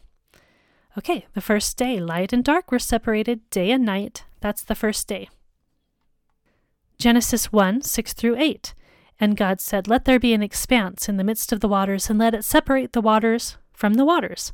[0.99, 4.25] Okay, the first day, light and dark were separated, day and night.
[4.43, 5.31] That's the first day.
[6.99, 8.75] Genesis 1 6 through 8.
[9.25, 12.19] And God said, Let there be an expanse in the midst of the waters, and
[12.19, 14.53] let it separate the waters from the waters.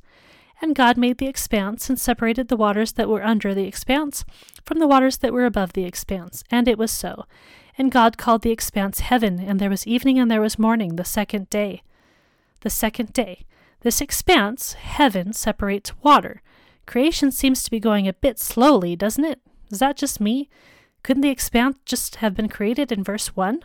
[0.62, 4.24] And God made the expanse, and separated the waters that were under the expanse
[4.64, 6.44] from the waters that were above the expanse.
[6.52, 7.24] And it was so.
[7.76, 11.04] And God called the expanse heaven, and there was evening and there was morning, the
[11.04, 11.82] second day.
[12.60, 13.46] The second day.
[13.80, 16.42] This expanse, heaven, separates water.
[16.86, 19.40] Creation seems to be going a bit slowly, doesn't it?
[19.72, 20.48] Is that just me?
[21.02, 23.64] Couldn't the expanse just have been created in verse 1?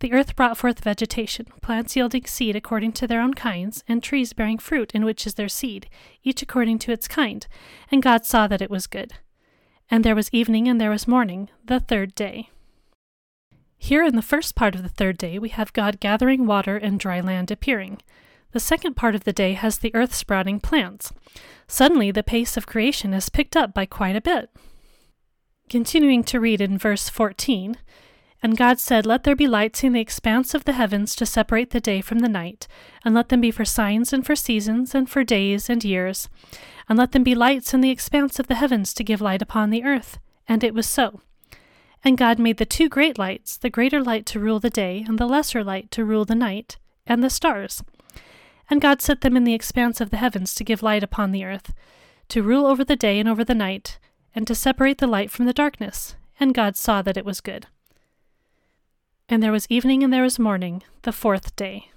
[0.00, 4.32] The earth brought forth vegetation, plants yielding seed according to their own kinds, and trees
[4.32, 5.88] bearing fruit in which is their seed,
[6.24, 7.46] each according to its kind.
[7.90, 9.12] And God saw that it was good.
[9.90, 12.48] And there was evening and there was morning, the third day.
[13.76, 16.98] Here in the first part of the third day, we have God gathering water and
[16.98, 18.00] dry land appearing.
[18.52, 21.12] The second part of the day has the earth sprouting plants.
[21.66, 24.50] Suddenly, the pace of creation is picked up by quite a bit.
[25.68, 27.76] Continuing to read in verse 14,
[28.42, 31.70] And God said, Let there be lights in the expanse of the heavens to separate
[31.70, 32.66] the day from the night,
[33.04, 36.28] and let them be for signs and for seasons, and for days and years.
[36.88, 39.70] And let them be lights in the expanse of the heavens to give light upon
[39.70, 40.18] the earth.
[40.48, 41.20] And it was so.
[42.02, 45.18] And God made the two great lights, the greater light to rule the day, and
[45.18, 47.82] the lesser light to rule the night, and the stars.
[48.70, 51.44] And God set them in the expanse of the heavens to give light upon the
[51.44, 51.74] earth,
[52.28, 53.98] to rule over the day and over the night,
[54.34, 56.14] and to separate the light from the darkness.
[56.38, 57.66] And God saw that it was good.
[59.32, 61.92] And there was evening and there was morning, the fourth day.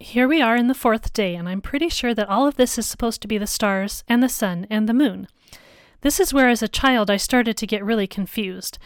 [0.00, 2.78] Here we are in the fourth day, and I'm pretty sure that all of this
[2.78, 5.28] is supposed to be the stars and the sun and the moon.
[6.00, 8.78] This is where, as a child, I started to get really confused.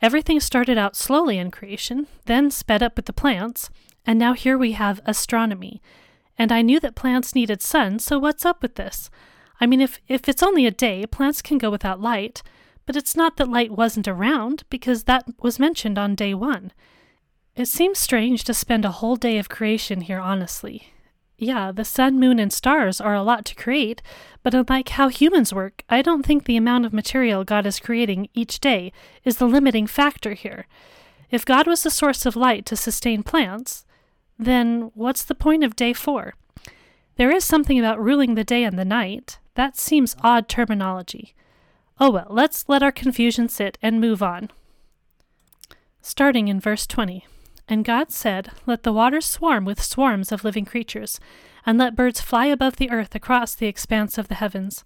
[0.00, 3.68] Everything started out slowly in creation, then sped up with the plants,
[4.06, 5.82] and now here we have astronomy.
[6.38, 9.10] And I knew that plants needed sun, so what's up with this?
[9.60, 12.42] I mean, if, if it's only a day, plants can go without light.
[12.90, 16.72] But it's not that light wasn't around, because that was mentioned on day one.
[17.54, 20.88] It seems strange to spend a whole day of creation here, honestly.
[21.38, 24.02] Yeah, the sun, moon, and stars are a lot to create,
[24.42, 28.28] but unlike how humans work, I don't think the amount of material God is creating
[28.34, 30.66] each day is the limiting factor here.
[31.30, 33.84] If God was the source of light to sustain plants,
[34.36, 36.34] then what's the point of day four?
[37.14, 39.38] There is something about ruling the day and the night.
[39.54, 41.36] That seems odd terminology.
[42.02, 44.50] Oh well, let's let our confusion sit and move on.
[46.00, 47.26] Starting in verse 20
[47.68, 51.20] And God said, Let the waters swarm with swarms of living creatures,
[51.66, 54.82] and let birds fly above the earth across the expanse of the heavens.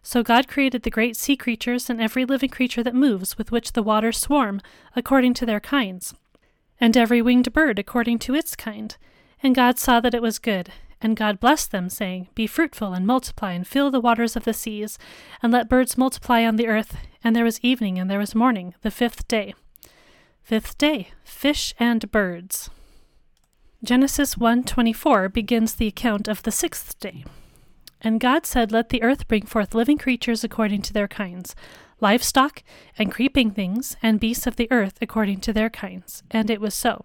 [0.00, 3.72] So God created the great sea creatures and every living creature that moves, with which
[3.72, 4.60] the waters swarm,
[4.94, 6.14] according to their kinds,
[6.80, 8.96] and every winged bird according to its kind.
[9.42, 10.70] And God saw that it was good.
[11.00, 14.52] And God blessed them, saying, Be fruitful and multiply, and fill the waters of the
[14.52, 14.98] seas,
[15.42, 16.96] and let birds multiply on the earth.
[17.22, 19.54] And there was evening, and there was morning, the fifth day.
[20.42, 22.70] Fifth day, fish and birds.
[23.84, 27.24] Genesis 1:24 begins the account of the sixth day.
[28.00, 31.54] And God said, Let the earth bring forth living creatures according to their kinds,
[32.00, 32.62] livestock,
[32.96, 36.22] and creeping things, and beasts of the earth according to their kinds.
[36.30, 37.04] And it was so.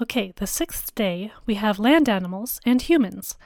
[0.00, 3.36] Okay, the sixth day, we have land animals and humans.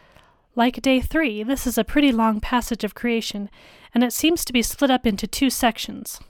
[0.54, 3.50] Like day three, this is a pretty long passage of creation,
[3.92, 6.20] and it seems to be split up into two sections.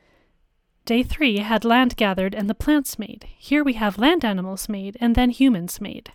[0.85, 3.27] Day three had land gathered and the plants made.
[3.37, 6.12] Here we have land animals made and then humans made.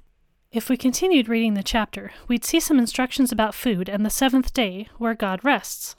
[0.51, 4.53] If we continued reading the chapter, we'd see some instructions about food and the seventh
[4.53, 5.95] day, where God rests.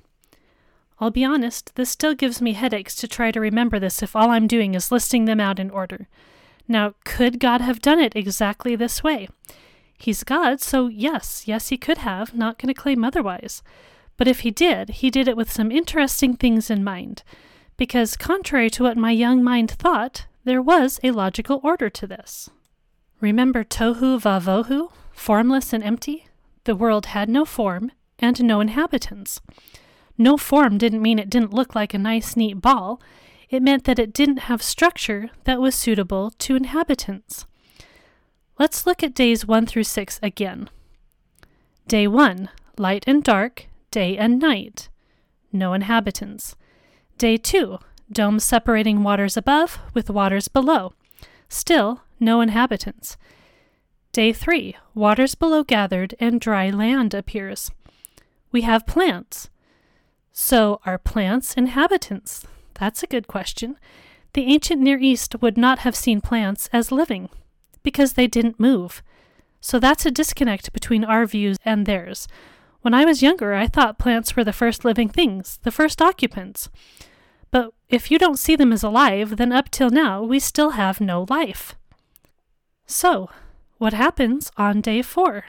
[0.99, 4.31] I'll be honest, this still gives me headaches to try to remember this if all
[4.31, 6.09] I'm doing is listing them out in order.
[6.69, 9.29] Now, could God have done it exactly this way?
[9.99, 13.63] He's God, so yes, yes, he could have, not going to claim otherwise.
[14.17, 17.23] But if he did, he did it with some interesting things in mind.
[17.77, 22.51] Because, contrary to what my young mind thought, there was a logical order to this.
[23.21, 26.27] Remember tohu vavohu, formless and empty?
[26.65, 29.41] The world had no form and no inhabitants.
[30.19, 33.01] No form didn't mean it didn't look like a nice, neat ball.
[33.53, 37.45] It meant that it didn't have structure that was suitable to inhabitants.
[38.59, 40.71] Let's look at days 1 through 6 again.
[41.87, 42.49] Day 1
[42.79, 44.89] light and dark, day and night.
[45.53, 46.57] No inhabitants.
[47.19, 47.79] Day 2
[48.11, 50.95] dome separating waters above with waters below.
[51.51, 53.19] Still, no inhabitants.
[54.13, 57.71] Day 3 waters below gathered and dry land appears.
[58.51, 59.51] We have plants.
[60.33, 62.47] So, are plants inhabitants?
[62.75, 63.77] That's a good question.
[64.35, 67.29] The ancient Near East would not have seen plants as living
[67.83, 69.03] because they didn't move.
[69.61, 72.27] So that's a disconnect between our views and theirs.
[72.81, 76.69] When I was younger, I thought plants were the first living things, the first occupants.
[77.51, 81.01] But if you don't see them as alive, then up till now we still have
[81.01, 81.77] no life.
[82.87, 83.31] So,
[83.79, 85.45] what happens on day four?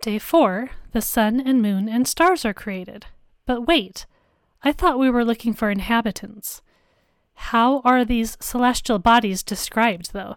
[0.00, 3.06] Day four, the sun and moon and stars are created.
[3.46, 4.06] But wait,
[4.62, 6.62] I thought we were looking for inhabitants.
[7.34, 10.36] How are these celestial bodies described, though?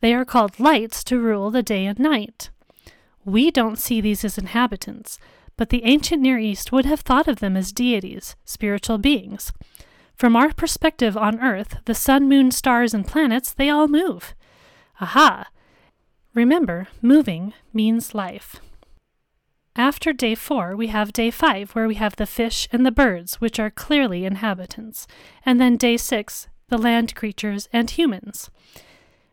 [0.00, 2.50] They are called lights to rule the day and night.
[3.24, 5.18] We don't see these as inhabitants,
[5.56, 9.52] but the ancient Near East would have thought of them as deities, spiritual beings.
[10.16, 14.34] From our perspective on Earth, the sun, moon, stars, and planets, they all move.
[15.00, 15.48] Aha!
[16.34, 18.56] Remember, moving means life.
[19.76, 23.40] After day four, we have day five, where we have the fish and the birds,
[23.40, 25.06] which are clearly inhabitants,
[25.46, 28.50] and then day six, the land creatures and humans.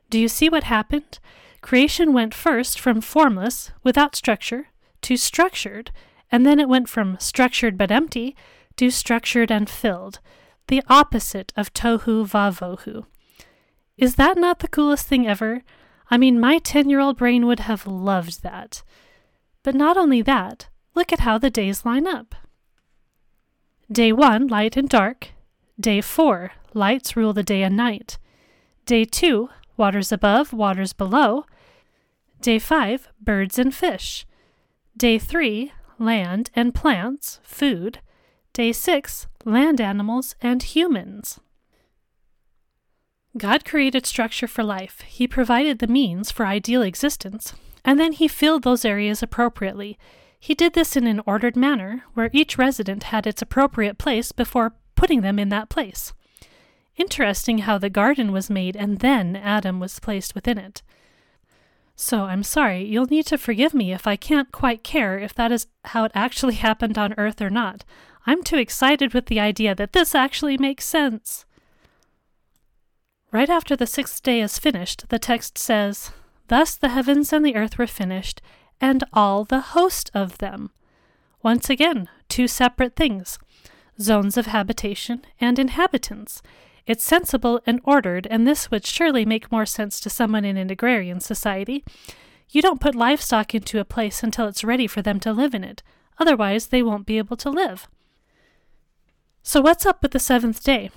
[0.10, 1.20] Do you see what happened?
[1.62, 4.68] Creation went first from formless, without structure,
[5.02, 5.92] to structured,
[6.32, 8.36] and then it went from structured but empty
[8.78, 10.20] to structured and filled,
[10.68, 13.06] the opposite of tohu vavohu.
[13.98, 15.64] Is that not the coolest thing ever?
[16.10, 18.84] I mean, my 10 year old brain would have loved that.
[19.64, 22.36] But not only that, look at how the days line up.
[23.92, 25.30] Day 1, light and dark.
[25.80, 28.18] Day 4, lights rule the day and night.
[28.86, 31.46] Day 2, waters above, waters below.
[32.42, 34.26] Day 5, birds and fish.
[34.96, 38.00] Day 3, land and plants, food.
[38.54, 41.40] Day 6, land animals and humans.
[43.38, 45.02] God created structure for life.
[45.02, 47.54] He provided the means for ideal existence,
[47.84, 49.98] and then he filled those areas appropriately.
[50.40, 54.76] He did this in an ordered manner, where each resident had its appropriate place before
[54.96, 56.14] putting them in that place.
[56.96, 60.82] Interesting how the garden was made and then Adam was placed within it.
[61.96, 65.52] So I'm sorry, you'll need to forgive me if I can't quite care if that
[65.52, 67.84] is how it actually happened on Earth or not.
[68.26, 71.46] I'm too excited with the idea that this actually makes sense.
[73.32, 76.12] Right after the sixth day is finished, the text says,
[76.50, 78.42] Thus the heavens and the earth were finished,
[78.82, 80.72] and all the host of them.
[81.44, 83.40] Once again, two separate things
[84.02, 86.42] zones of habitation and inhabitants.
[86.88, 90.70] It's sensible and ordered, and this would surely make more sense to someone in an
[90.70, 91.84] agrarian society.
[92.50, 95.64] You don't put livestock into a place until it's ready for them to live in
[95.64, 95.84] it,
[96.18, 97.88] otherwise, they won't be able to live.
[99.44, 100.90] So, what's up with the seventh day?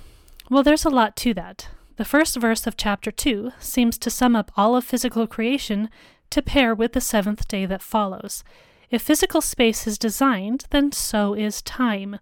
[0.49, 1.67] Well, there's a lot to that.
[1.95, 5.89] The first verse of chapter 2 seems to sum up all of physical creation
[6.31, 8.43] to pair with the seventh day that follows.
[8.89, 12.17] If physical space is designed, then so is time.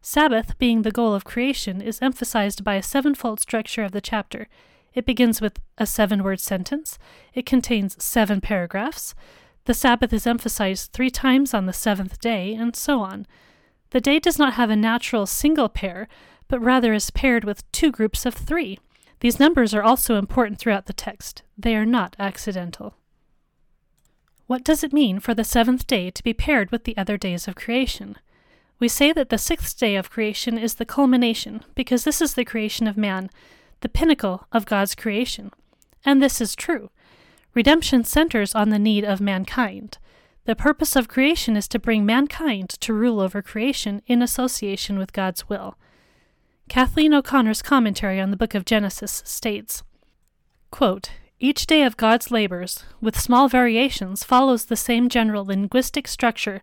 [0.00, 4.48] Sabbath, being the goal of creation, is emphasized by a sevenfold structure of the chapter.
[4.94, 6.98] It begins with a seven word sentence,
[7.34, 9.14] it contains seven paragraphs.
[9.66, 13.26] The Sabbath is emphasized three times on the seventh day, and so on.
[13.90, 16.08] The day does not have a natural single pair,
[16.48, 18.78] but rather is paired with two groups of three.
[19.26, 21.42] These numbers are also important throughout the text.
[21.58, 22.94] They are not accidental.
[24.46, 27.48] What does it mean for the seventh day to be paired with the other days
[27.48, 28.18] of creation?
[28.78, 32.44] We say that the sixth day of creation is the culmination, because this is the
[32.44, 33.28] creation of man,
[33.80, 35.50] the pinnacle of God's creation.
[36.04, 36.90] And this is true.
[37.52, 39.98] Redemption centers on the need of mankind.
[40.44, 45.12] The purpose of creation is to bring mankind to rule over creation in association with
[45.12, 45.76] God's will.
[46.68, 49.82] Kathleen O'Connor's commentary on the book of Genesis states
[50.70, 56.60] quote, Each day of God's labors, with small variations, follows the same general linguistic structure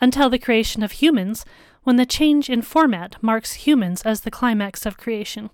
[0.00, 1.44] until the creation of humans,
[1.82, 5.50] when the change in format marks humans as the climax of creation.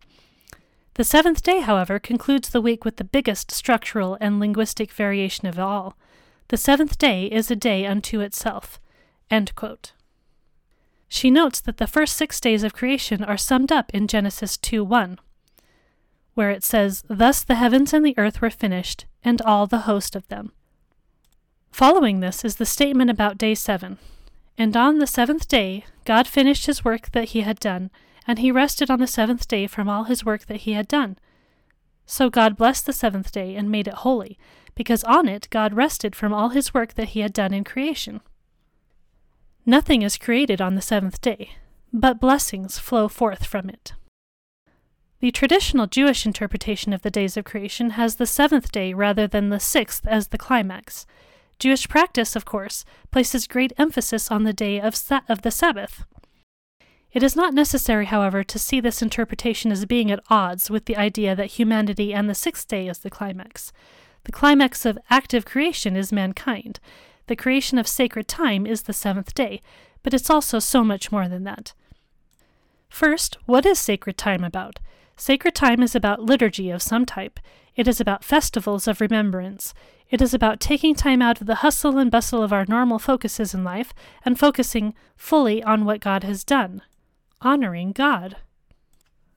[0.94, 5.58] The seventh day, however, concludes the week with the biggest structural and linguistic variation of
[5.58, 5.96] all.
[6.48, 8.78] The seventh day is a day unto itself.
[11.14, 14.82] She notes that the first six days of creation are summed up in Genesis 2
[14.82, 15.18] 1,
[16.32, 20.16] where it says, Thus the heavens and the earth were finished, and all the host
[20.16, 20.52] of them.
[21.70, 23.98] Following this is the statement about day seven.
[24.56, 27.90] And on the seventh day, God finished his work that he had done,
[28.26, 31.18] and he rested on the seventh day from all his work that he had done.
[32.06, 34.38] So God blessed the seventh day and made it holy,
[34.74, 38.22] because on it God rested from all his work that he had done in creation.
[39.64, 41.52] Nothing is created on the seventh day,
[41.92, 43.92] but blessings flow forth from it.
[45.20, 49.50] The traditional Jewish interpretation of the days of creation has the seventh day rather than
[49.50, 51.06] the sixth as the climax.
[51.60, 56.04] Jewish practice, of course, places great emphasis on the day of, sa- of the Sabbath.
[57.12, 60.96] It is not necessary, however, to see this interpretation as being at odds with the
[60.96, 63.72] idea that humanity and the sixth day is the climax.
[64.24, 66.80] The climax of active creation is mankind,
[67.26, 69.60] the creation of sacred time is the seventh day,
[70.02, 71.72] but it's also so much more than that.
[72.88, 74.78] First, what is sacred time about?
[75.16, 77.40] Sacred time is about liturgy of some type.
[77.74, 79.72] It is about festivals of remembrance.
[80.10, 83.54] It is about taking time out of the hustle and bustle of our normal focuses
[83.54, 83.94] in life
[84.24, 86.82] and focusing fully on what God has done,
[87.40, 88.36] honoring God.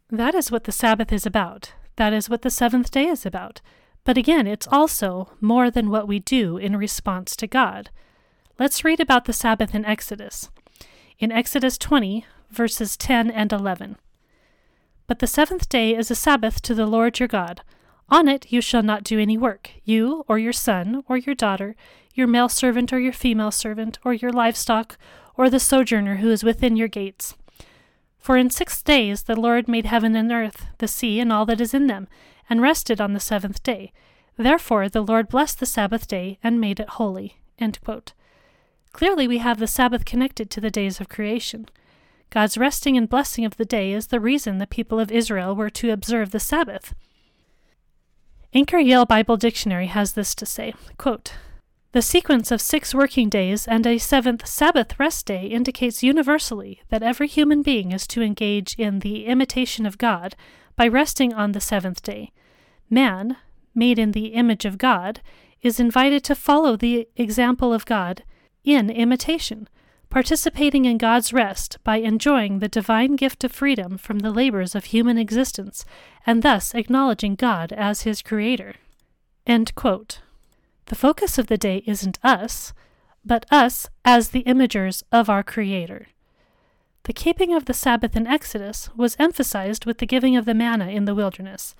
[0.09, 1.73] That is what the Sabbath is about.
[1.95, 3.61] That is what the seventh day is about.
[4.05, 7.89] But again, it's also more than what we do in response to God.
[8.57, 10.49] Let's read about the Sabbath in Exodus.
[11.19, 13.97] In Exodus 20, verses 10 and 11.
[15.07, 17.61] But the seventh day is a Sabbath to the Lord your God.
[18.09, 21.75] On it you shall not do any work, you, or your son, or your daughter,
[22.13, 24.97] your male servant, or your female servant, or your livestock,
[25.35, 27.35] or the sojourner who is within your gates.
[28.19, 31.61] For in six days the Lord made heaven and earth, the sea, and all that
[31.61, 32.07] is in them,
[32.49, 33.91] and rested on the seventh day.
[34.37, 37.37] Therefore the Lord blessed the Sabbath day and made it holy.
[38.91, 41.67] Clearly, we have the Sabbath connected to the days of creation.
[42.29, 45.69] God's resting and blessing of the day is the reason the people of Israel were
[45.69, 46.93] to observe the Sabbath.
[48.53, 51.33] Anchor Yale Bible Dictionary has this to say quote,
[51.91, 57.03] The sequence of six working days and a seventh Sabbath rest day indicates universally that
[57.03, 60.35] every human being is to engage in the imitation of God
[60.75, 62.31] by resting on the seventh day.
[62.89, 63.37] Man,
[63.73, 65.21] made in the image of God,
[65.61, 68.23] is invited to follow the example of God
[68.63, 69.67] in imitation,
[70.09, 74.85] participating in God's rest by enjoying the divine gift of freedom from the labors of
[74.85, 75.83] human existence,
[76.25, 78.75] and thus acknowledging God as his creator.
[79.45, 82.73] The focus of the day isn't us,
[83.25, 86.07] but us as the imagers of our Creator.
[87.03, 90.87] The keeping of the Sabbath in Exodus was emphasized with the giving of the manna
[90.87, 91.75] in the wilderness.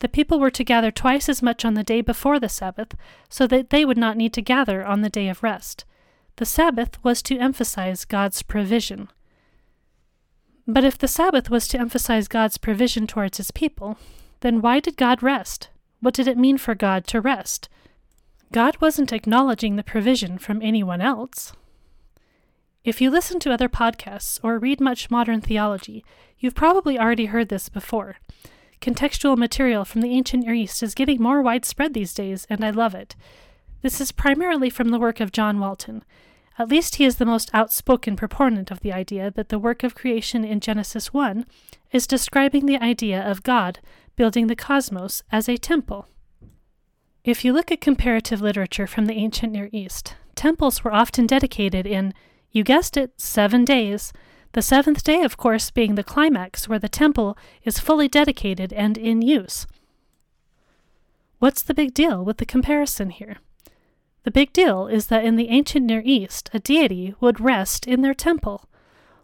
[0.00, 2.94] The people were to gather twice as much on the day before the Sabbath,
[3.28, 5.84] so that they would not need to gather on the day of rest.
[6.36, 9.10] The Sabbath was to emphasize God's provision.
[10.66, 13.98] But if the Sabbath was to emphasize God's provision towards his people,
[14.40, 15.68] then why did God rest?
[16.00, 17.68] What did it mean for God to rest?
[18.52, 21.52] God wasn't acknowledging the provision from anyone else.
[22.82, 26.04] If you listen to other podcasts or read much modern theology,
[26.38, 28.16] you've probably already heard this before.
[28.80, 32.70] Contextual material from the ancient Near East is getting more widespread these days, and I
[32.70, 33.14] love it.
[33.82, 36.02] This is primarily from the work of John Walton.
[36.58, 39.94] At least he is the most outspoken proponent of the idea that the work of
[39.94, 41.46] creation in Genesis 1
[41.92, 43.80] is describing the idea of God
[44.16, 46.06] building the cosmos as a temple.
[47.24, 51.86] If you look at comparative literature from the ancient Near East, temples were often dedicated
[51.86, 52.14] in
[52.50, 54.12] you guessed it, seven days.
[54.52, 58.98] The seventh day, of course, being the climax where the temple is fully dedicated and
[58.98, 59.66] in use.
[61.38, 63.38] What's the big deal with the comparison here?
[64.24, 68.02] The big deal is that in the ancient Near East, a deity would rest in
[68.02, 68.68] their temple.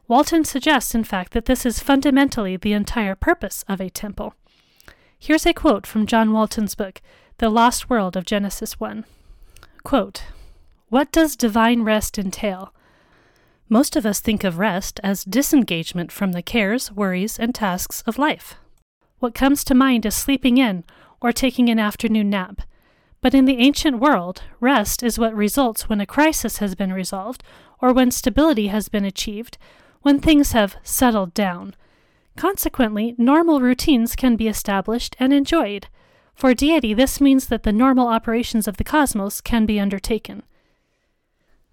[0.09, 4.35] Walton suggests, in fact, that this is fundamentally the entire purpose of a temple.
[5.19, 7.03] Here's a quote from John Walton's book,
[7.39, 9.05] The Lost World of Genesis 1.
[9.83, 10.23] Quote,
[10.89, 12.73] What does divine rest entail?
[13.69, 18.17] Most of us think of rest as disengagement from the cares, worries, and tasks of
[18.17, 18.55] life.
[19.19, 20.85] What comes to mind is sleeping in
[21.21, 22.63] or taking an afternoon nap.
[23.21, 27.43] But in the ancient world, rest is what results when a crisis has been resolved
[27.81, 29.59] or when stability has been achieved,
[30.03, 31.75] when things have settled down.
[32.37, 35.89] Consequently, normal routines can be established and enjoyed.
[36.35, 40.45] For deity, this means that the normal operations of the cosmos can be undertaken.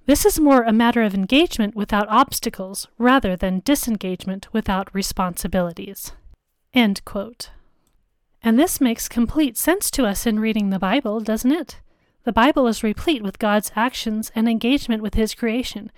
[0.05, 6.11] This is more a matter of engagement without obstacles rather than disengagement without responsibilities.
[8.43, 11.79] And this makes complete sense to us in reading the Bible, doesn't it?
[12.25, 15.89] The Bible is replete with God's actions and engagement with His creation.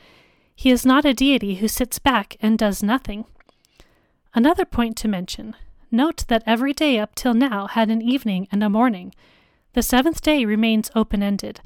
[0.56, 3.26] He is not a deity who sits back and does nothing.
[4.36, 5.56] Another point to mention
[5.92, 9.16] note that every day up till now had an evening and a morning.
[9.74, 11.62] The seventh day remains open ended.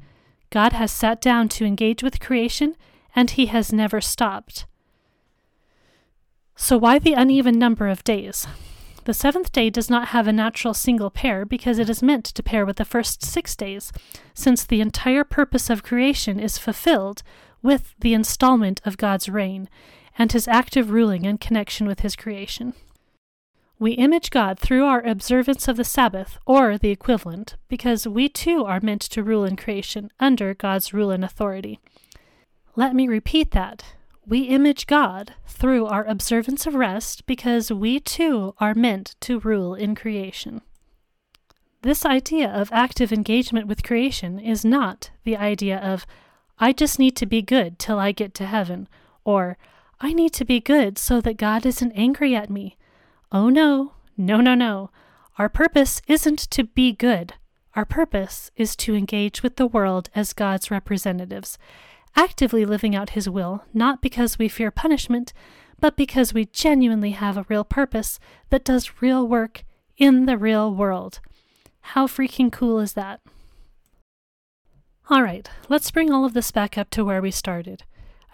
[0.50, 2.76] God has sat down to engage with creation,
[3.14, 4.66] and he has never stopped.
[6.56, 8.46] So, why the uneven number of days?
[9.04, 12.42] The seventh day does not have a natural single pair because it is meant to
[12.42, 13.92] pair with the first six days,
[14.34, 17.22] since the entire purpose of creation is fulfilled
[17.62, 19.68] with the installment of God's reign
[20.18, 22.74] and his active ruling in connection with his creation.
[23.80, 28.66] We image God through our observance of the Sabbath, or the equivalent, because we too
[28.66, 31.80] are meant to rule in creation under God's rule and authority.
[32.76, 33.94] Let me repeat that.
[34.26, 39.74] We image God through our observance of rest because we too are meant to rule
[39.74, 40.60] in creation.
[41.80, 46.06] This idea of active engagement with creation is not the idea of,
[46.58, 48.90] I just need to be good till I get to heaven,
[49.24, 49.56] or
[50.02, 52.76] I need to be good so that God isn't angry at me
[53.32, 54.90] Oh no, no, no, no.
[55.38, 57.34] Our purpose isn't to be good.
[57.76, 61.56] Our purpose is to engage with the world as God's representatives,
[62.16, 65.32] actively living out His will, not because we fear punishment,
[65.78, 68.18] but because we genuinely have a real purpose
[68.50, 69.62] that does real work
[69.96, 71.20] in the real world.
[71.80, 73.20] How freaking cool is that?
[75.08, 77.84] All right, let's bring all of this back up to where we started.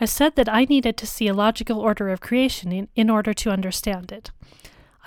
[0.00, 3.32] I said that I needed to see a logical order of creation in, in order
[3.34, 4.30] to understand it.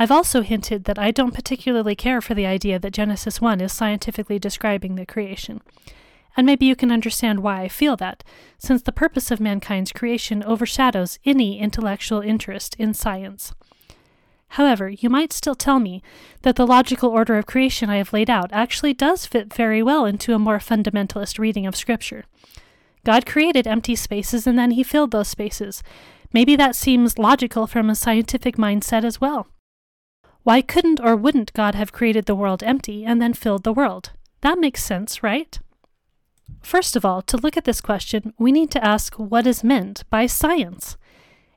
[0.02, 3.74] I've also hinted that I don't particularly care for the idea that Genesis 1 is
[3.74, 5.62] scientifically describing the creation.
[6.38, 8.24] And maybe you can understand why I feel that,
[8.58, 13.52] since the purpose of mankind's creation overshadows any intellectual interest in science.
[14.54, 16.02] However, you might still tell me
[16.44, 20.06] that the logical order of creation I have laid out actually does fit very well
[20.06, 22.24] into a more fundamentalist reading of Scripture.
[23.04, 25.84] God created empty spaces and then he filled those spaces.
[26.32, 29.48] Maybe that seems logical from a scientific mindset as well.
[30.50, 34.14] Why couldn't or wouldn't God have created the world empty and then filled the world?
[34.42, 35.60] That makes sense, right?
[36.64, 40.06] First of all, to look at this question, we need to ask what is meant
[40.10, 40.98] by science.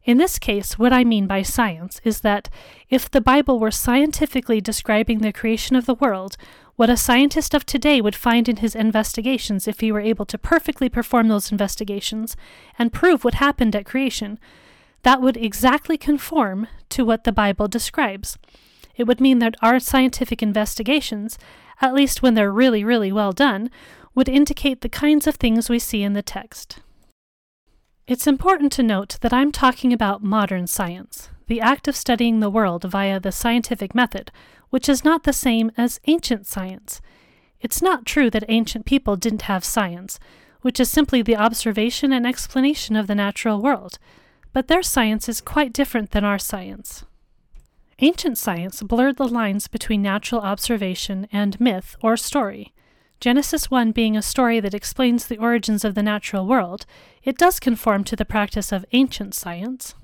[0.04, 2.50] In this case, what I mean by science is that
[2.90, 6.36] if the Bible were scientifically describing the creation of the world,
[6.76, 10.36] what a scientist of today would find in his investigations if he were able to
[10.36, 12.36] perfectly perform those investigations
[12.78, 14.38] and prove what happened at creation,
[15.02, 18.36] that would exactly conform to what the Bible describes.
[18.96, 21.38] It would mean that our scientific investigations,
[21.80, 23.70] at least when they're really, really well done,
[24.14, 26.80] would indicate the kinds of things we see in the text.
[28.06, 32.50] It's important to note that I'm talking about modern science, the act of studying the
[32.50, 34.30] world via the scientific method,
[34.70, 37.00] which is not the same as ancient science.
[37.60, 40.18] It's not true that ancient people didn't have science,
[40.62, 43.98] which is simply the observation and explanation of the natural world,
[44.52, 47.04] but their science is quite different than our science.
[48.04, 52.74] Ancient science blurred the lines between natural observation and myth or story.
[53.20, 56.84] Genesis 1 being a story that explains the origins of the natural world,
[57.22, 59.94] it does conform to the practice of ancient science.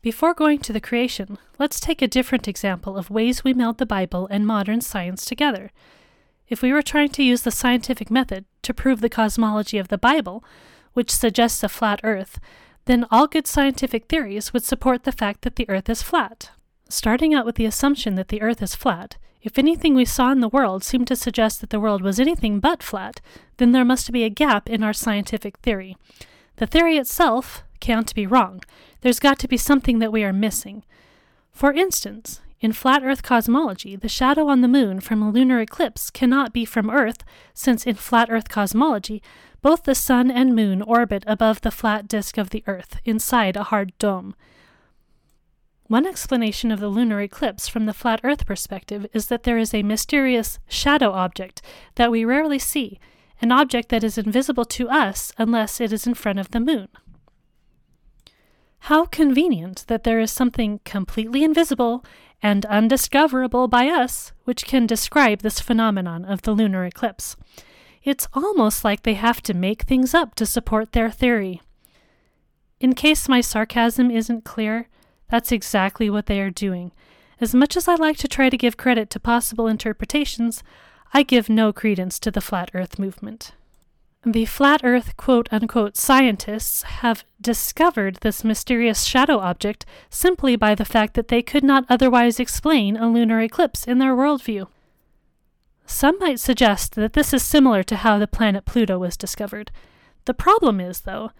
[0.00, 3.84] Before going to the creation, let's take a different example of ways we meld the
[3.84, 5.70] Bible and modern science together.
[6.48, 9.98] If we were trying to use the scientific method to prove the cosmology of the
[9.98, 10.42] Bible,
[10.94, 12.40] which suggests a flat Earth,
[12.86, 16.50] then all good scientific theories would support the fact that the Earth is flat.
[16.88, 20.40] Starting out with the assumption that the Earth is flat, if anything we saw in
[20.40, 23.20] the world seemed to suggest that the world was anything but flat,
[23.58, 25.96] then there must be a gap in our scientific theory.
[26.56, 28.62] The theory itself can't be wrong.
[29.02, 30.84] There's got to be something that we are missing.
[31.52, 36.08] For instance, in flat Earth cosmology, the shadow on the moon from a lunar eclipse
[36.08, 37.22] cannot be from Earth,
[37.52, 39.22] since in flat Earth cosmology,
[39.64, 43.62] both the sun and moon orbit above the flat disk of the Earth, inside a
[43.62, 44.34] hard dome.
[45.86, 49.72] One explanation of the lunar eclipse from the flat Earth perspective is that there is
[49.72, 51.62] a mysterious shadow object
[51.94, 53.00] that we rarely see,
[53.40, 56.88] an object that is invisible to us unless it is in front of the moon.
[58.80, 62.04] How convenient that there is something completely invisible
[62.42, 67.34] and undiscoverable by us which can describe this phenomenon of the lunar eclipse.
[68.04, 71.62] It's almost like they have to make things up to support their theory.
[72.78, 74.88] In case my sarcasm isn't clear,
[75.30, 76.92] that's exactly what they are doing.
[77.40, 80.62] As much as I like to try to give credit to possible interpretations,
[81.14, 83.52] I give no credence to the Flat Earth movement.
[84.26, 90.84] The Flat Earth quote unquote scientists have discovered this mysterious shadow object simply by the
[90.84, 94.66] fact that they could not otherwise explain a lunar eclipse in their worldview.
[95.86, 99.70] Some might suggest that this is similar to how the planet Pluto was discovered.
[100.24, 101.30] The problem is, though,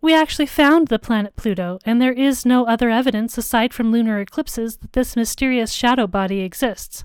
[0.00, 4.18] we actually found the planet Pluto, and there is no other evidence aside from lunar
[4.18, 7.04] eclipses that this mysterious shadow body exists.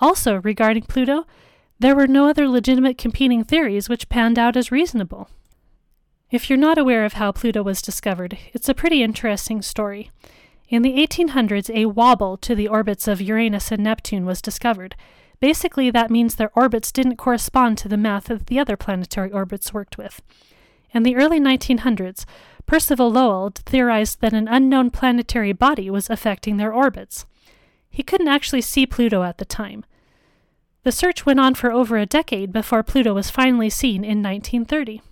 [0.00, 1.26] Also, regarding Pluto,
[1.78, 5.28] there were no other legitimate competing theories which panned out as reasonable.
[6.30, 10.10] If you're not aware of how Pluto was discovered, it's a pretty interesting story.
[10.68, 14.96] In the 1800s, a wobble to the orbits of Uranus and Neptune was discovered.
[15.42, 19.74] Basically, that means their orbits didn't correspond to the math that the other planetary orbits
[19.74, 20.22] worked with.
[20.92, 22.24] In the early 1900s,
[22.64, 27.26] Percival Lowell theorized that an unknown planetary body was affecting their orbits.
[27.90, 29.84] He couldn't actually see Pluto at the time.
[30.84, 35.02] The search went on for over a decade before Pluto was finally seen in 1930.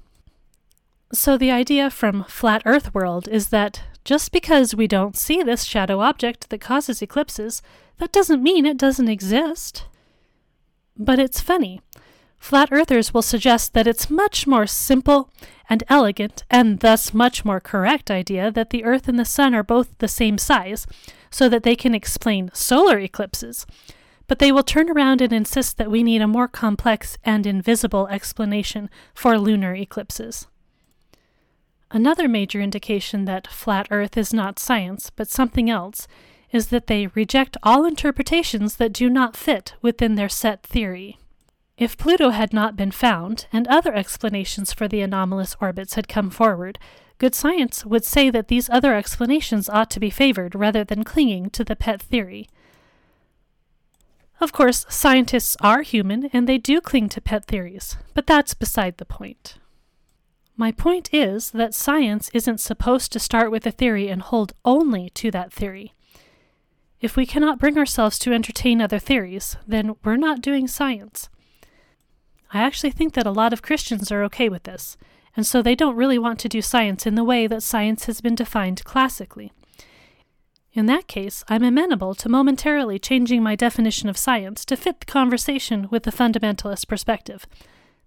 [1.12, 5.64] So the idea from Flat Earth World is that just because we don't see this
[5.64, 7.62] shadow object that causes eclipses,
[7.99, 9.87] that doesn't mean it doesn't exist.
[11.03, 11.80] But it's funny.
[12.38, 15.30] Flat earthers will suggest that it's much more simple
[15.68, 19.62] and elegant, and thus much more correct idea that the Earth and the Sun are
[19.62, 20.86] both the same size,
[21.30, 23.66] so that they can explain solar eclipses.
[24.26, 28.07] But they will turn around and insist that we need a more complex and invisible
[28.09, 30.48] explanation for lunar eclipses.
[31.90, 36.07] Another major indication that flat Earth is not science, but something else,
[36.53, 41.18] is that they reject all interpretations that do not fit within their set theory.
[41.76, 46.30] If Pluto had not been found, and other explanations for the anomalous orbits had come
[46.30, 46.78] forward,
[47.20, 51.51] Good science would say that these other explanations ought to be favored rather than clinging
[51.51, 52.48] to the pet theory.
[54.40, 58.96] Of course, scientists are human and they do cling to pet theories, but that's beside
[58.96, 59.59] the point.
[60.57, 65.11] My point is that science isn't supposed to start with a theory and hold only
[65.11, 65.92] to that theory.
[67.01, 71.28] If we cannot bring ourselves to entertain other theories, then we're not doing science.
[72.53, 74.96] I actually think that a lot of Christians are okay with this
[75.36, 78.20] and so they don't really want to do science in the way that science has
[78.20, 79.53] been defined classically.
[80.72, 85.07] In that case, I'm amenable to momentarily changing my definition of science to fit the
[85.07, 87.46] conversation with the fundamentalist perspective.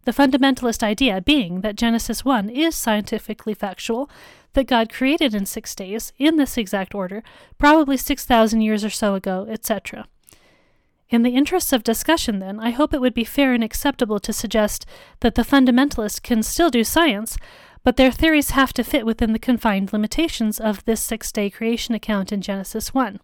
[0.05, 4.09] The fundamentalist idea being that Genesis 1 is scientifically factual,
[4.53, 7.23] that God created in six days, in this exact order,
[7.57, 10.07] probably 6,000 years or so ago, etc.
[11.09, 14.33] In the interests of discussion, then, I hope it would be fair and acceptable to
[14.33, 14.85] suggest
[15.19, 17.37] that the fundamentalists can still do science,
[17.83, 21.93] but their theories have to fit within the confined limitations of this six day creation
[21.93, 23.19] account in Genesis 1.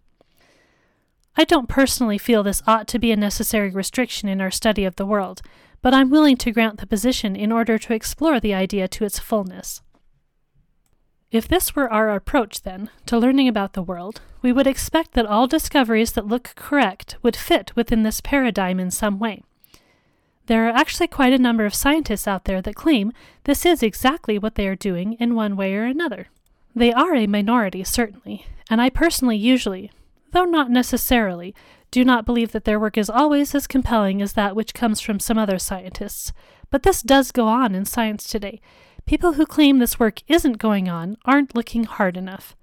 [1.36, 4.96] I don't personally feel this ought to be a necessary restriction in our study of
[4.96, 5.42] the world,
[5.82, 9.18] but I'm willing to grant the position in order to explore the idea to its
[9.18, 9.80] fullness.
[11.30, 15.26] If this were our approach, then, to learning about the world, we would expect that
[15.26, 19.44] all discoveries that look correct would fit within this paradigm in some way.
[20.46, 23.12] There are actually quite a number of scientists out there that claim
[23.44, 26.26] this is exactly what they are doing in one way or another.
[26.74, 29.92] They are a minority, certainly, and I personally usually,
[30.32, 31.54] though not necessarily,
[31.92, 35.20] do not believe that their work is always as compelling as that which comes from
[35.20, 36.32] some other scientists.
[36.70, 38.60] But this does go on in science today,
[39.10, 42.54] People who claim this work isn't going on aren't looking hard enough.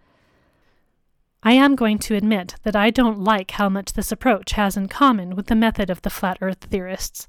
[1.43, 4.87] I am going to admit that I don't like how much this approach has in
[4.87, 7.27] common with the method of the flat earth theorists.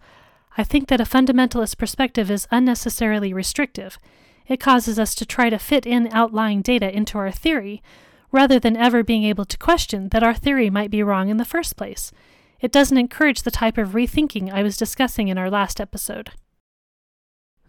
[0.57, 3.99] I think that a fundamentalist perspective is unnecessarily restrictive.
[4.47, 7.83] It causes us to try to fit in outlying data into our theory,
[8.31, 11.45] rather than ever being able to question that our theory might be wrong in the
[11.45, 12.13] first place.
[12.61, 16.31] It doesn't encourage the type of rethinking I was discussing in our last episode.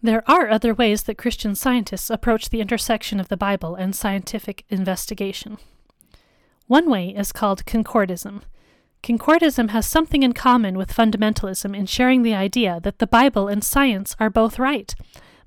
[0.02, 4.64] There are other ways that Christian scientists approach the intersection of the Bible and scientific
[4.70, 5.58] investigation.
[6.66, 8.42] One way is called concordism.
[9.02, 13.62] Concordism has something in common with fundamentalism in sharing the idea that the Bible and
[13.62, 14.94] science are both right,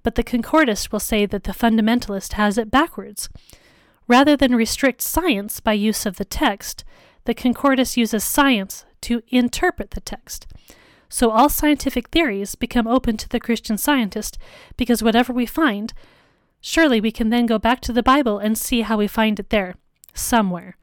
[0.03, 3.29] but the concordist will say that the fundamentalist has it backwards.
[4.07, 6.83] Rather than restrict science by use of the text,
[7.25, 10.45] the concordist uses science to interpret the text.
[11.13, 14.39] So all scientific theories become open to the Christian scientist
[14.77, 15.93] because whatever we find,
[16.59, 19.51] surely we can then go back to the Bible and see how we find it
[19.51, 19.75] there,
[20.15, 20.75] somewhere.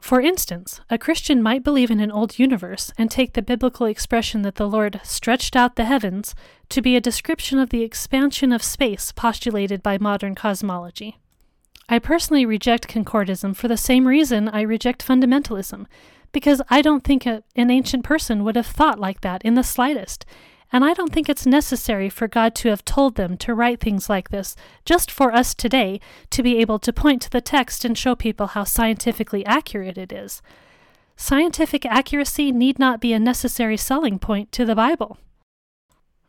[0.00, 4.42] For instance, a Christian might believe in an old universe and take the biblical expression
[4.42, 6.34] that the Lord stretched out the heavens
[6.70, 11.20] to be a description of the expansion of space postulated by modern cosmology.
[11.88, 15.86] I personally reject concordism for the same reason I reject fundamentalism
[16.34, 19.62] because I don't think a, an ancient person would have thought like that in the
[19.62, 20.26] slightest.
[20.70, 24.10] And I don't think it's necessary for God to have told them to write things
[24.10, 27.96] like this just for us today to be able to point to the text and
[27.96, 30.42] show people how scientifically accurate it is.
[31.16, 35.16] Scientific accuracy need not be a necessary selling point to the Bible.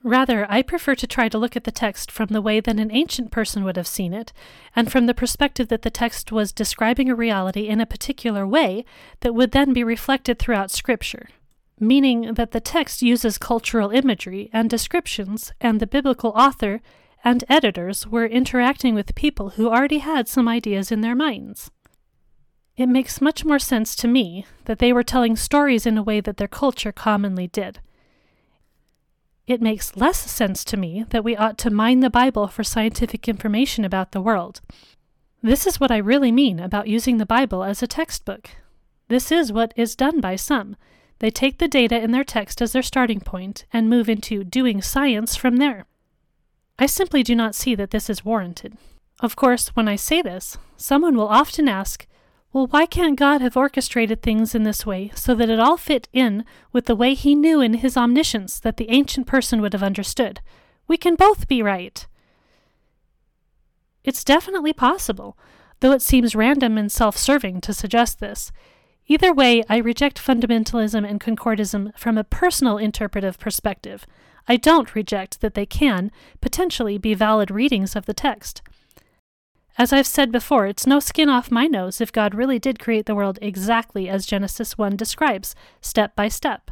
[0.06, 2.92] Rather, I prefer to try to look at the text from the way that an
[2.92, 4.32] ancient person would have seen it,
[4.76, 8.86] and from the perspective that the text was describing a reality in a particular way
[9.22, 11.28] that would then be reflected throughout Scripture.
[11.80, 16.82] Meaning that the text uses cultural imagery and descriptions, and the biblical author
[17.24, 21.72] and editors were interacting with people who already had some ideas in their minds.
[22.78, 26.22] It makes much more sense to me that they were telling stories in a way
[26.22, 27.80] that their culture commonly did
[29.48, 33.28] it makes less sense to me that we ought to mine the Bible for scientific
[33.28, 34.62] information about the world.
[35.42, 38.50] This is what I really mean about using the Bible as a textbook.
[39.08, 40.76] This is what is done by some.
[41.20, 44.82] They take the data in their text as their starting point and move into doing
[44.82, 45.86] science from there.
[46.80, 48.78] I simply do not see that this is warranted.
[49.20, 52.06] Of course, when I say this, someone will often ask,
[52.56, 56.08] well, why can't God have orchestrated things in this way so that it all fit
[56.14, 59.84] in with the way He knew in His omniscience that the ancient person would have
[59.84, 60.40] understood?
[60.88, 62.08] We can both be right.
[64.06, 65.38] It's definitely possible,
[65.82, 68.54] though it seems random and self serving to suggest this.
[69.06, 74.06] Either way, I reject fundamentalism and concordism from a personal interpretive perspective.
[74.48, 78.62] I don't reject that they can, potentially, be valid readings of the text.
[79.78, 83.06] As I've said before, it's no skin off my nose if God really did create
[83.06, 86.72] the world exactly as Genesis 1 describes, step by step.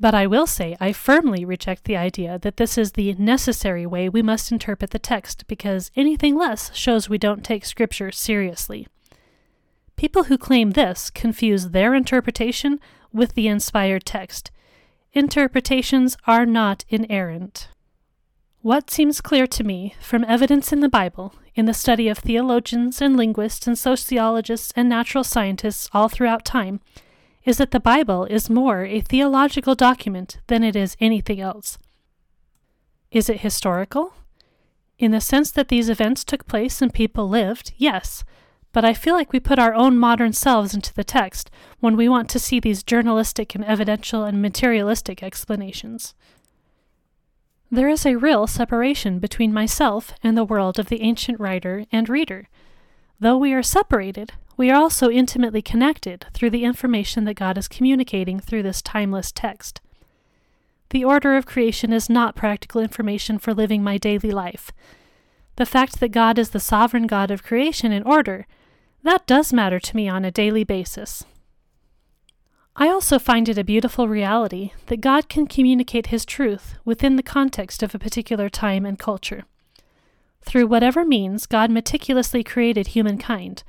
[0.00, 4.08] But I will say I firmly reject the idea that this is the necessary way
[4.08, 8.88] we must interpret the text because anything less shows we don't take Scripture seriously.
[9.96, 12.80] People who claim this confuse their interpretation
[13.12, 14.50] with the inspired text.
[15.12, 17.68] Interpretations are not inerrant.
[18.62, 23.02] What seems clear to me from evidence in the Bible, in the study of theologians
[23.02, 26.78] and linguists and sociologists and natural scientists all throughout time,
[27.44, 31.76] is that the Bible is more a theological document than it is anything else.
[33.10, 34.14] Is it historical?
[34.96, 38.22] In the sense that these events took place and people lived, yes,
[38.70, 41.50] but I feel like we put our own modern selves into the text
[41.80, 46.14] when we want to see these journalistic and evidential and materialistic explanations.
[47.74, 52.06] There is a real separation between myself and the world of the ancient writer and
[52.06, 52.50] reader.
[53.18, 57.68] Though we are separated, we are also intimately connected through the information that God is
[57.68, 59.80] communicating through this timeless text.
[60.90, 64.70] The order of creation is not practical information for living my daily life.
[65.56, 68.46] The fact that God is the sovereign God of creation and order,
[69.02, 71.24] that does matter to me on a daily basis.
[72.74, 77.22] I also find it a beautiful reality that God can communicate His truth within the
[77.22, 79.44] context of a particular time and culture.
[80.40, 83.62] Through whatever means God meticulously created humankind,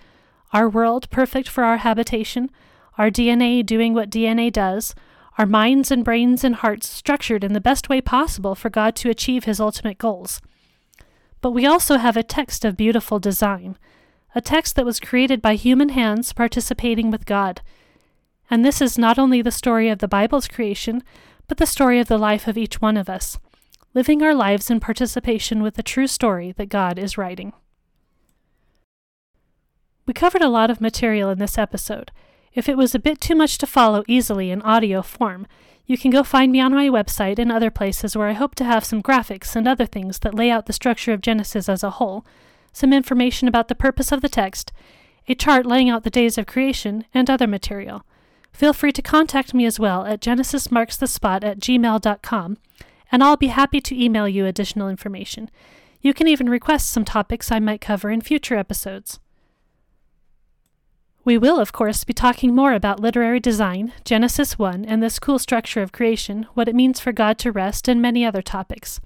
[0.54, 2.50] our world perfect for our habitation,
[2.98, 4.96] our DNA doing what DNA does,
[5.38, 9.10] our minds and brains and hearts structured in the best way possible for God to
[9.10, 10.42] achieve His ultimate goals.
[11.42, 13.78] But we also have a text of beautiful design,
[14.34, 17.62] a text that was created by human hands participating with God.
[18.54, 21.02] And this is not only the story of the Bible's creation,
[21.48, 23.40] but the story of the life of each one of us,
[23.96, 27.54] living our lives in participation with the true story that God is writing.
[30.06, 32.12] We covered a lot of material in this episode.
[32.54, 35.48] If it was a bit too much to follow easily in audio form,
[35.88, 38.66] you can go find me on my website and other places where I hope to
[38.66, 41.90] have some graphics and other things that lay out the structure of Genesis as a
[41.90, 42.24] whole,
[42.72, 44.72] some information about the purpose of the text,
[45.28, 48.06] a chart laying out the days of creation, and other material.
[48.54, 52.58] Feel free to contact me as well at genesismarksthespot at gmail.com,
[53.12, 55.50] and I'll be happy to email you additional information.
[56.02, 59.20] You can even request some topics I might cover in future episodes.
[61.26, 65.40] We will, of course, be talking more about literary design, Genesis 1, and this cool
[65.40, 69.00] structure of creation, what it means for God to rest, and many other topics.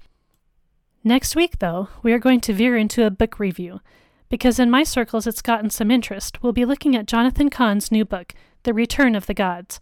[1.04, 3.80] Next week, though, we are going to veer into a book review.
[4.28, 8.04] Because in my circles it's gotten some interest, we'll be looking at Jonathan Cahn's new
[8.04, 8.34] book,
[8.68, 9.80] The Return of the Gods.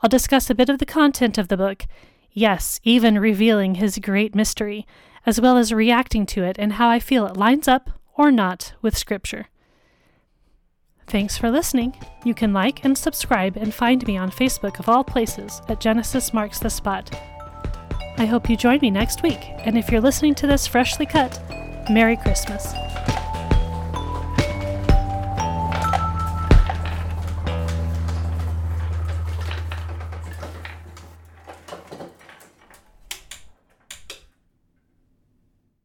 [0.00, 1.86] I'll discuss a bit of the content of the book,
[2.30, 4.86] yes, even revealing his great mystery,
[5.26, 8.74] as well as reacting to it and how I feel it lines up, or not,
[8.80, 9.46] with Scripture.
[11.08, 11.96] Thanks for listening.
[12.24, 16.32] You can like and subscribe and find me on Facebook of all places at Genesis
[16.32, 17.12] Marks the Spot.
[18.18, 21.42] I hope you join me next week, and if you're listening to this freshly cut,
[21.90, 22.72] Merry Christmas.